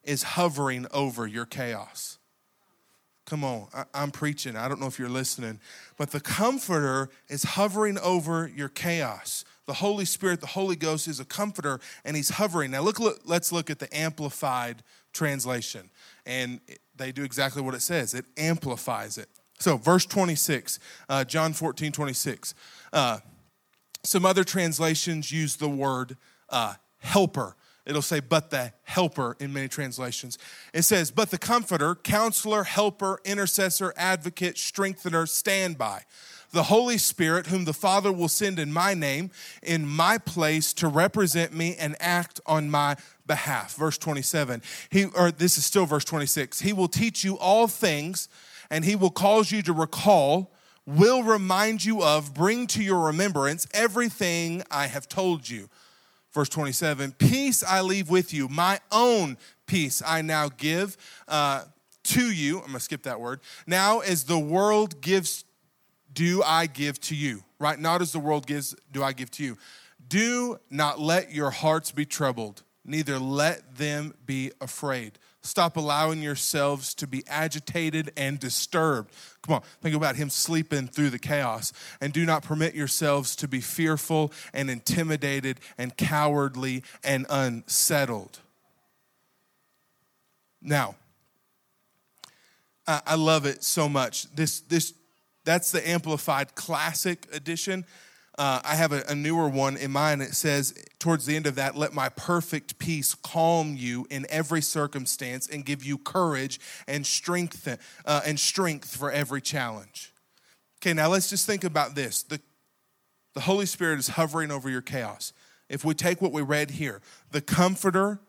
is 0.04 0.24
hovering 0.24 0.88
over 0.92 1.28
your 1.28 1.46
chaos. 1.46 2.18
Come 3.32 3.46
on, 3.46 3.68
I, 3.74 4.04
am 4.04 4.12
preaching. 4.12 4.58
I 4.58 4.68
don't 4.68 4.82
know 4.82 4.88
if 4.88 5.00
you're 5.00 5.08
listening, 5.08 5.62
but 5.96 6.12
the 6.12 6.20
Comforter 6.20 7.10
is 7.30 7.44
hovering 7.44 7.98
over 8.00 8.52
your 8.54 8.68
chaos. 8.68 9.46
The 9.68 9.76
Holy 9.76 10.04
Spirit, 10.04 10.42
the 10.42 10.48
Holy 10.48 10.76
Ghost 10.76 11.08
is 11.08 11.22
a 11.22 11.24
comforter 11.24 11.80
and 12.04 12.18
he's 12.18 12.28
hovering. 12.28 12.72
Now, 12.72 12.82
look, 12.82 13.00
look 13.00 13.22
let's 13.24 13.54
look 13.54 13.70
at 13.70 13.80
the 13.80 13.88
Amplified 13.98 14.84
translation. 15.14 15.90
And 16.26 16.60
they 16.98 17.14
do 17.14 17.24
exactly 17.24 17.62
what 17.62 17.74
it 17.74 17.82
says 17.82 18.14
it 18.14 18.26
amplifies 18.36 19.18
it. 19.18 19.30
So, 19.60 19.78
verse 19.78 20.06
26, 20.06 20.80
uh, 21.08 21.24
John 21.24 21.54
14, 21.54 21.94
26. 21.94 22.54
Uh, 22.92 23.20
some 24.04 24.26
other 24.26 24.44
translations 24.44 25.32
use 25.32 25.56
the 25.56 25.70
word 25.70 26.18
uh, 26.50 26.74
helper 26.98 27.56
It'll 27.86 28.02
say, 28.02 28.20
but 28.20 28.52
the 28.52 28.74
helper 28.84 29.36
in 29.40 29.54
many 29.54 29.68
translations. 29.68 30.38
It 30.74 30.84
says, 30.84 31.10
but 31.10 31.32
the 31.32 31.38
comforter, 31.38 31.96
counselor, 31.96 32.64
helper, 32.64 33.20
intercessor, 33.26 33.94
advocate, 33.98 34.58
strengthener, 34.58 35.26
standby. 35.26 36.04
The 36.52 36.64
Holy 36.64 36.98
Spirit, 36.98 37.48
whom 37.48 37.66
the 37.66 37.74
Father 37.74 38.12
will 38.12 38.28
send 38.28 38.60
in 38.60 38.72
my 38.72 38.94
name, 38.94 39.32
in 39.64 39.88
my 39.88 40.18
place 40.18 40.74
to 40.74 40.88
represent 40.88 41.54
me 41.54 41.76
and 41.80 41.96
act 42.00 42.40
on 42.46 42.70
my 42.70 42.98
behalf. 43.26 43.76
Verse 43.76 43.98
27. 43.98 44.62
He, 44.90 45.06
or 45.06 45.32
this 45.32 45.58
is 45.58 45.66
still 45.66 45.86
verse 45.86 46.04
26. 46.04 46.60
He 46.60 46.74
will 46.74 46.90
teach 46.90 47.24
you 47.24 47.38
all 47.38 47.68
things, 47.68 48.28
and 48.70 48.86
he 48.86 48.96
will 48.96 49.12
cause 49.12 49.52
you 49.52 49.62
to 49.64 49.74
recall, 49.74 50.54
will 50.86 51.24
remind 51.24 51.86
you 51.86 52.04
of, 52.04 52.34
bring 52.34 52.68
to 52.68 52.84
your 52.84 53.06
remembrance 53.06 53.66
everything 53.74 54.62
I 54.70 54.88
have 54.88 55.08
told 55.08 55.50
you 55.50 55.70
verse 56.34 56.50
27 56.50 57.14
Peace 57.14 57.64
I 57.64 57.82
leave 57.82 58.10
with 58.10 58.34
you, 58.34 58.48
my 58.48 58.80
own 58.92 59.38
peace 59.66 60.02
I 60.06 60.22
now 60.22 60.50
give 60.50 60.98
uh, 61.28 61.64
to 62.04 62.32
you. 62.32 62.58
I'm 62.58 62.68
going 62.68 62.74
to 62.74 62.80
skip 62.80 63.04
that 63.04 63.20
word. 63.20 63.42
Now, 63.68 64.00
as 64.00 64.26
the 64.26 64.40
world 64.40 65.02
gives, 65.02 65.46
do 66.14 66.44
I 66.44 66.66
give 66.66 67.00
to 67.02 67.16
you, 67.16 67.44
right? 67.60 67.80
Not 67.80 68.02
as 68.02 68.12
the 68.12 68.20
world 68.20 68.48
gives, 68.48 68.76
do 68.92 69.04
I 69.04 69.14
give 69.14 69.32
to 69.32 69.44
you. 69.44 69.58
Do 70.08 70.60
not 70.70 71.00
let 71.00 71.32
your 71.32 71.52
hearts 71.52 71.92
be 71.92 72.06
troubled, 72.06 72.64
neither 72.84 73.18
let 73.18 73.78
them 73.78 74.14
be 74.26 74.52
afraid. 74.60 75.18
Stop 75.44 75.76
allowing 75.76 76.22
yourselves 76.22 76.94
to 76.96 77.08
be 77.08 77.24
agitated 77.28 78.12
and 78.16 78.40
disturbed. 78.40 79.12
Come 79.42 79.56
on, 79.56 79.62
think 79.82 79.96
about 79.96 80.16
him 80.16 80.30
sleeping 80.30 80.88
through 80.88 81.10
the 81.10 81.20
chaos. 81.20 81.74
And 82.00 82.14
do 82.14 82.26
not 82.26 82.44
permit 82.44 82.76
yourselves 82.76 83.36
to 83.38 83.48
be 83.48 83.60
fearful 83.60 84.32
and 84.54 84.70
intimidated 84.70 85.60
and 85.80 85.98
cowardly 85.98 86.84
and 87.04 87.26
unsettled. 87.30 88.40
Now, 90.62 90.96
I 92.88 93.16
love 93.16 93.46
it 93.46 93.64
so 93.64 93.90
much. 93.90 94.30
This, 94.36 94.62
this, 94.62 94.94
that's 95.44 95.72
the 95.72 95.88
Amplified 95.88 96.54
Classic 96.56 97.26
Edition. 97.34 97.86
Uh, 98.38 98.62
I 98.64 98.76
have 98.76 98.94
a, 98.94 99.04
a, 99.10 99.16
newer 99.16 99.50
one 99.50 99.76
in 99.76 99.92
mind. 99.92 100.22
It 100.22 100.36
says, 100.36 100.74
towards 101.00 101.26
the 101.26 101.36
end 101.36 101.48
of 101.48 101.56
that, 101.56 101.76
let 101.76 101.94
my 101.94 102.08
perfect 102.08 102.80
peace 102.80 103.14
calm 103.14 103.76
you 103.76 104.08
in 104.10 104.26
every 104.30 104.62
circumstance 104.62 105.48
and 105.48 105.66
give 105.66 105.84
you 105.84 105.98
courage 105.98 106.60
and 106.88 107.06
strength, 107.06 107.68
uh, 108.06 108.22
and 108.26 108.40
strength 108.40 108.96
for 108.96 109.12
every 109.12 109.42
challenge. 109.42 110.14
Okay, 110.82 110.94
now 110.94 111.10
let's 111.10 111.30
just 111.30 111.46
think 111.46 111.66
about 111.66 111.94
this. 111.94 112.24
The, 112.24 112.40
the 113.34 113.42
Holy 113.42 113.66
Spirit 113.66 114.00
is 114.00 114.10
hovering 114.10 114.50
over 114.50 114.70
your 114.70 114.82
chaos. 114.82 115.34
If 115.68 115.84
we 115.84 115.94
take 115.94 116.22
what 116.22 116.32
we 116.32 116.42
read 116.42 116.72
here, 116.72 117.02
the 117.32 117.42
comforter, 117.42 118.22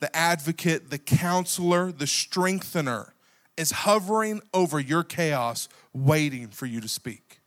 the 0.00 0.14
advocate, 0.16 0.88
the 0.90 0.98
counselor, 0.98 1.92
the 1.92 2.06
strengthener 2.06 3.14
is 3.58 3.70
hovering 3.70 4.40
over 4.54 4.80
your 4.80 5.04
chaos, 5.04 5.68
waiting 5.92 6.48
for 6.48 6.64
you 6.64 6.80
to 6.80 6.88
speak 6.88 7.41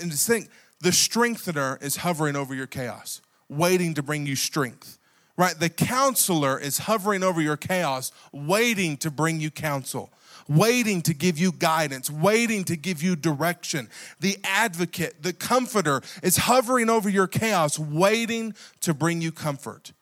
and 0.00 0.10
just 0.10 0.26
think 0.26 0.48
the 0.80 0.92
strengthener 0.92 1.78
is 1.80 1.96
hovering 1.96 2.36
over 2.36 2.54
your 2.54 2.66
chaos, 2.66 3.20
waiting 3.48 3.94
to 3.94 4.02
bring 4.02 4.26
you 4.26 4.36
strength. 4.36 4.98
Right? 5.38 5.58
The 5.58 5.68
counselor 5.68 6.58
is 6.58 6.78
hovering 6.78 7.22
over 7.22 7.42
your 7.42 7.58
chaos, 7.58 8.10
waiting 8.32 8.96
to 8.98 9.10
bring 9.10 9.38
you 9.38 9.50
counsel, 9.50 10.10
waiting 10.48 11.02
to 11.02 11.12
give 11.12 11.38
you 11.38 11.52
guidance, 11.52 12.10
waiting 12.10 12.64
to 12.64 12.76
give 12.76 13.02
you 13.02 13.16
direction. 13.16 13.90
The 14.18 14.38
advocate, 14.44 15.22
the 15.22 15.34
comforter 15.34 16.00
is 16.22 16.38
hovering 16.38 16.88
over 16.88 17.10
your 17.10 17.26
chaos, 17.26 17.78
waiting 17.78 18.54
to 18.80 18.94
bring 18.94 19.20
you 19.20 19.30
comfort. 19.30 19.92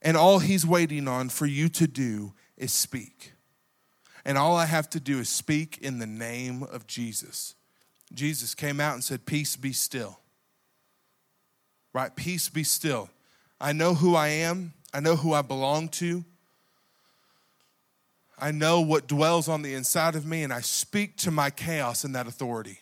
And 0.00 0.16
all 0.16 0.38
he's 0.38 0.66
waiting 0.66 1.08
on 1.08 1.28
for 1.28 1.46
you 1.46 1.68
to 1.70 1.86
do 1.86 2.32
is 2.56 2.72
speak. 2.72 3.32
And 4.24 4.38
all 4.38 4.56
I 4.56 4.64
have 4.64 4.88
to 4.90 5.00
do 5.00 5.18
is 5.18 5.28
speak 5.28 5.78
in 5.82 5.98
the 5.98 6.06
name 6.06 6.62
of 6.62 6.86
Jesus. 6.86 7.54
Jesus 8.12 8.54
came 8.54 8.80
out 8.80 8.94
and 8.94 9.02
said, 9.02 9.26
Peace 9.26 9.56
be 9.56 9.72
still. 9.72 10.18
Right? 11.92 12.14
Peace 12.14 12.48
be 12.48 12.64
still. 12.64 13.08
I 13.60 13.72
know 13.72 13.94
who 13.94 14.14
I 14.14 14.28
am, 14.28 14.74
I 14.92 15.00
know 15.00 15.16
who 15.16 15.32
I 15.32 15.42
belong 15.42 15.88
to. 15.90 16.24
I 18.36 18.50
know 18.50 18.80
what 18.80 19.06
dwells 19.06 19.48
on 19.48 19.62
the 19.62 19.74
inside 19.74 20.16
of 20.16 20.26
me, 20.26 20.42
and 20.42 20.52
I 20.52 20.60
speak 20.60 21.16
to 21.18 21.30
my 21.30 21.50
chaos 21.50 22.04
in 22.04 22.12
that 22.12 22.26
authority. 22.26 22.80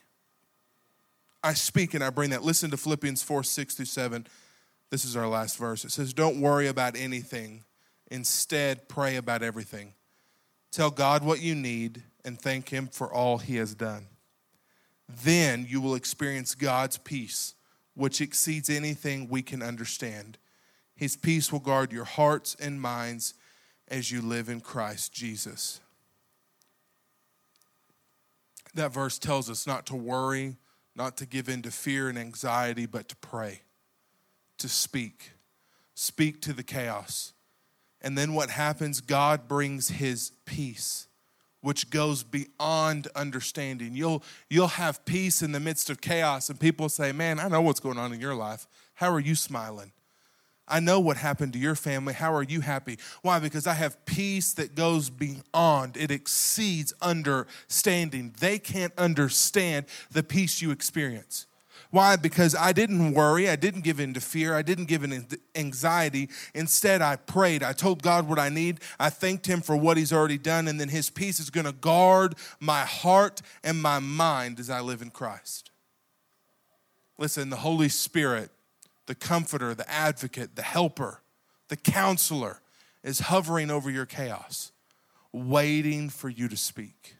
I 1.45 1.53
speak 1.53 1.93
and 1.93 2.03
I 2.03 2.09
bring 2.09 2.31
that. 2.31 2.43
Listen 2.43 2.71
to 2.71 2.77
Philippians 2.77 3.23
4 3.23 3.43
6 3.43 3.75
through 3.75 3.85
7. 3.85 4.27
This 4.91 5.05
is 5.05 5.15
our 5.17 5.29
last 5.29 5.59
verse. 5.59 5.85
It 5.85 5.93
says, 5.93 6.15
Don't 6.15 6.41
worry 6.41 6.69
about 6.69 6.97
anything. 6.97 7.65
Instead, 8.11 8.89
pray 8.89 9.17
about 9.17 9.43
everything. 9.43 9.93
Tell 10.71 10.91
God 10.91 11.23
what 11.25 11.41
you 11.41 11.55
need 11.55 12.03
and 12.25 12.41
thank 12.41 12.71
Him 12.71 12.89
for 12.89 13.13
all 13.13 13.39
He 13.39 13.57
has 13.57 13.75
done 13.75 14.07
then 15.25 15.67
you 15.69 15.81
will 15.81 15.95
experience 15.95 16.55
God's 16.55 16.99
peace, 16.99 17.55
which 17.95 18.21
exceeds 18.21 18.71
anything 18.71 19.29
we 19.29 19.43
can 19.43 19.63
understand. 19.63 20.39
His 20.95 21.17
peace 21.17 21.51
will 21.51 21.61
guard 21.61 21.93
your 21.93 22.05
hearts 22.05 22.57
and 22.61 22.81
minds 22.81 23.35
as 23.89 24.11
you 24.11 24.23
live 24.23 24.49
in 24.49 24.61
Christ 24.61 25.13
Jesus. 25.13 25.81
That 28.75 28.93
verse 28.93 29.19
tells 29.19 29.51
us 29.51 29.67
not 29.67 29.87
to 29.87 29.97
worry, 29.97 30.57
not 30.97 31.17
to 31.19 31.27
give 31.27 31.49
in 31.49 31.63
to 31.63 31.71
fear 31.71 32.09
and 32.09 32.19
anxiety, 32.19 32.87
but 32.87 33.09
to 33.09 33.17
pray, 33.17 33.63
to 34.59 34.69
speak. 34.69 35.33
Speak 35.95 36.41
to 36.43 36.53
the 36.53 36.63
chaos. 36.63 37.33
And 38.01 38.17
then 38.17 38.33
what 38.33 38.51
happens? 38.51 39.01
God 39.01 39.47
brings 39.47 39.89
his 39.89 40.33
peace 40.47 41.07
which 41.63 41.91
goes 41.91 42.23
beyond 42.23 43.09
understanding. 43.17 43.95
You'll, 43.95 44.23
you'll 44.51 44.67
have 44.69 45.05
peace 45.05 45.41
in 45.41 45.53
the 45.53 45.61
midst 45.61 45.89
of 45.89 46.01
chaos, 46.01 46.51
and 46.51 46.61
people 46.61 46.89
say, 46.89 47.13
Man, 47.13 47.41
I 47.41 47.49
know 47.49 47.63
what's 47.63 47.81
going 47.81 47.99
on 47.99 48.13
in 48.13 48.21
your 48.21 48.35
life. 48.35 48.67
How 48.95 49.11
are 49.13 49.21
you 49.21 49.35
smiling? 49.35 49.93
I 50.69 50.81
know 50.81 51.01
what 51.01 51.17
happened 51.17 51.53
to 51.55 51.59
your 51.59 51.75
family. 51.75 52.15
How 52.15 52.33
are 52.35 52.43
you 52.43 52.61
happy? 52.61 52.99
Why? 53.23 53.39
Because 53.39 53.67
I 53.67 53.75
have 53.75 54.05
peace 54.07 54.53
that 54.55 54.75
goes 54.75 55.11
beyond, 55.11 55.97
it 55.97 56.11
exceeds 56.11 56.93
understanding. 57.03 58.35
They 58.39 58.59
can't 58.59 58.93
understand 58.97 59.87
the 60.11 60.23
peace 60.23 60.63
you 60.63 60.71
experience. 60.71 61.47
Why? 61.93 62.17
Because 62.17 62.55
I 62.55 62.73
didn't 62.73 63.13
worry. 63.13 63.51
I 63.51 63.57
didn't 63.57 63.83
give 63.83 64.01
in 64.01 64.15
to 64.15 64.21
fear. 64.21 64.57
I 64.57 64.63
didn't 64.63 64.87
give 64.87 65.05
in 65.05 65.27
to 65.27 65.39
anxiety. 65.55 66.31
Instead, 66.55 67.03
I 67.03 67.17
prayed. 67.17 67.63
I 67.63 67.75
told 67.75 68.03
God 68.03 68.27
what 68.27 68.39
I 68.39 68.49
need. 68.49 68.81
I 68.99 69.11
thanked 69.11 69.47
Him 69.47 69.61
for 69.61 69.77
what 69.77 69.99
He's 69.99 70.11
already 70.11 70.39
done. 70.39 70.69
And 70.69 70.81
then 70.81 70.89
His 70.89 71.11
peace 71.11 71.39
is 71.39 71.51
going 71.51 71.67
to 71.67 71.73
guard 71.73 72.35
my 72.59 72.81
heart 72.81 73.43
and 73.63 73.81
my 73.81 73.99
mind 73.99 74.59
as 74.59 74.71
I 74.71 74.81
live 74.81 75.03
in 75.03 75.11
Christ. 75.11 75.71
Listen, 77.19 77.51
the 77.51 77.57
Holy 77.57 77.91
Spirit, 77.91 78.51
the 79.05 79.15
comforter, 79.15 79.75
the 79.75 79.89
advocate, 79.89 80.57
the 80.57 80.63
helper, 80.63 81.21
the 81.69 81.77
counselor 81.77 82.63
is 83.05 83.21
hovering 83.21 83.71
over 83.71 83.91
your 83.91 84.07
chaos, 84.07 84.73
waiting 85.31 86.09
for 86.09 86.31
you 86.31 86.49
to 86.49 86.57
speak 86.57 87.17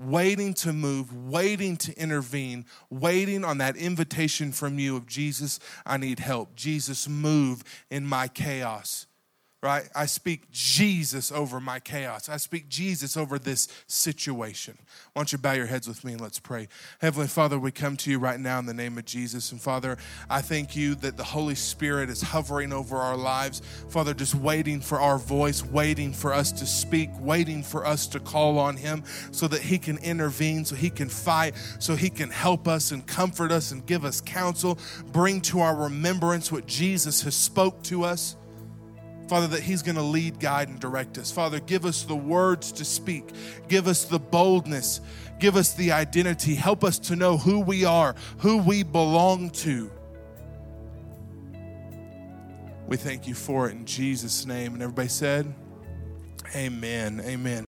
waiting 0.00 0.54
to 0.54 0.72
move, 0.72 1.14
waiting 1.14 1.76
to 1.76 1.94
intervene, 2.00 2.64
waiting 2.88 3.44
on 3.44 3.58
that 3.58 3.76
invitation 3.76 4.50
from 4.50 4.78
you 4.78 4.96
of 4.96 5.06
Jesus, 5.06 5.60
I 5.84 5.98
need 5.98 6.20
help. 6.20 6.56
Jesus, 6.56 7.06
move 7.06 7.62
in 7.90 8.06
my 8.06 8.26
chaos. 8.26 9.06
Right? 9.62 9.88
I 9.94 10.06
speak 10.06 10.50
Jesus 10.50 11.30
over 11.30 11.60
my 11.60 11.80
chaos. 11.80 12.30
I 12.30 12.38
speak 12.38 12.70
Jesus 12.70 13.14
over 13.14 13.38
this 13.38 13.68
situation. 13.86 14.78
Why 15.12 15.20
don't 15.20 15.32
you 15.32 15.38
bow 15.38 15.52
your 15.52 15.66
heads 15.66 15.86
with 15.86 16.02
me 16.02 16.12
and 16.12 16.20
let's 16.20 16.38
pray. 16.38 16.68
Heavenly 17.00 17.28
Father, 17.28 17.58
we 17.58 17.70
come 17.70 17.98
to 17.98 18.10
you 18.10 18.18
right 18.18 18.40
now 18.40 18.58
in 18.58 18.64
the 18.64 18.72
name 18.72 18.96
of 18.96 19.04
Jesus. 19.04 19.52
And 19.52 19.60
Father, 19.60 19.98
I 20.30 20.40
thank 20.40 20.74
you 20.74 20.94
that 20.96 21.18
the 21.18 21.24
Holy 21.24 21.54
Spirit 21.54 22.08
is 22.08 22.22
hovering 22.22 22.72
over 22.72 22.96
our 22.96 23.18
lives. 23.18 23.60
Father, 23.90 24.14
just 24.14 24.34
waiting 24.34 24.80
for 24.80 24.98
our 24.98 25.18
voice, 25.18 25.62
waiting 25.62 26.14
for 26.14 26.32
us 26.32 26.52
to 26.52 26.64
speak, 26.64 27.10
waiting 27.20 27.62
for 27.62 27.86
us 27.86 28.06
to 28.08 28.20
call 28.20 28.58
on 28.58 28.76
Him 28.76 29.04
so 29.30 29.46
that 29.48 29.60
He 29.60 29.76
can 29.76 29.98
intervene, 29.98 30.64
so 30.64 30.74
He 30.74 30.88
can 30.88 31.10
fight, 31.10 31.54
so 31.78 31.96
He 31.96 32.08
can 32.08 32.30
help 32.30 32.66
us 32.66 32.92
and 32.92 33.06
comfort 33.06 33.52
us 33.52 33.72
and 33.72 33.84
give 33.84 34.06
us 34.06 34.22
counsel, 34.22 34.78
bring 35.12 35.42
to 35.42 35.60
our 35.60 35.76
remembrance 35.76 36.50
what 36.50 36.66
Jesus 36.66 37.22
has 37.22 37.34
spoke 37.34 37.82
to 37.82 38.04
us. 38.04 38.36
Father, 39.30 39.46
that 39.46 39.62
He's 39.62 39.82
going 39.82 39.94
to 39.94 40.02
lead, 40.02 40.40
guide, 40.40 40.68
and 40.68 40.80
direct 40.80 41.16
us. 41.16 41.30
Father, 41.30 41.60
give 41.60 41.84
us 41.86 42.02
the 42.02 42.16
words 42.16 42.72
to 42.72 42.84
speak, 42.84 43.30
give 43.68 43.86
us 43.86 44.04
the 44.04 44.18
boldness, 44.18 45.00
give 45.38 45.54
us 45.54 45.72
the 45.74 45.92
identity. 45.92 46.56
Help 46.56 46.82
us 46.82 46.98
to 46.98 47.14
know 47.14 47.36
who 47.36 47.60
we 47.60 47.84
are, 47.84 48.16
who 48.38 48.56
we 48.56 48.82
belong 48.82 49.50
to. 49.50 49.88
We 52.88 52.96
thank 52.96 53.28
you 53.28 53.34
for 53.34 53.68
it 53.68 53.72
in 53.72 53.84
Jesus' 53.84 54.46
name. 54.46 54.74
And 54.74 54.82
everybody 54.82 55.06
said, 55.06 55.54
Amen. 56.56 57.22
Amen. 57.24 57.58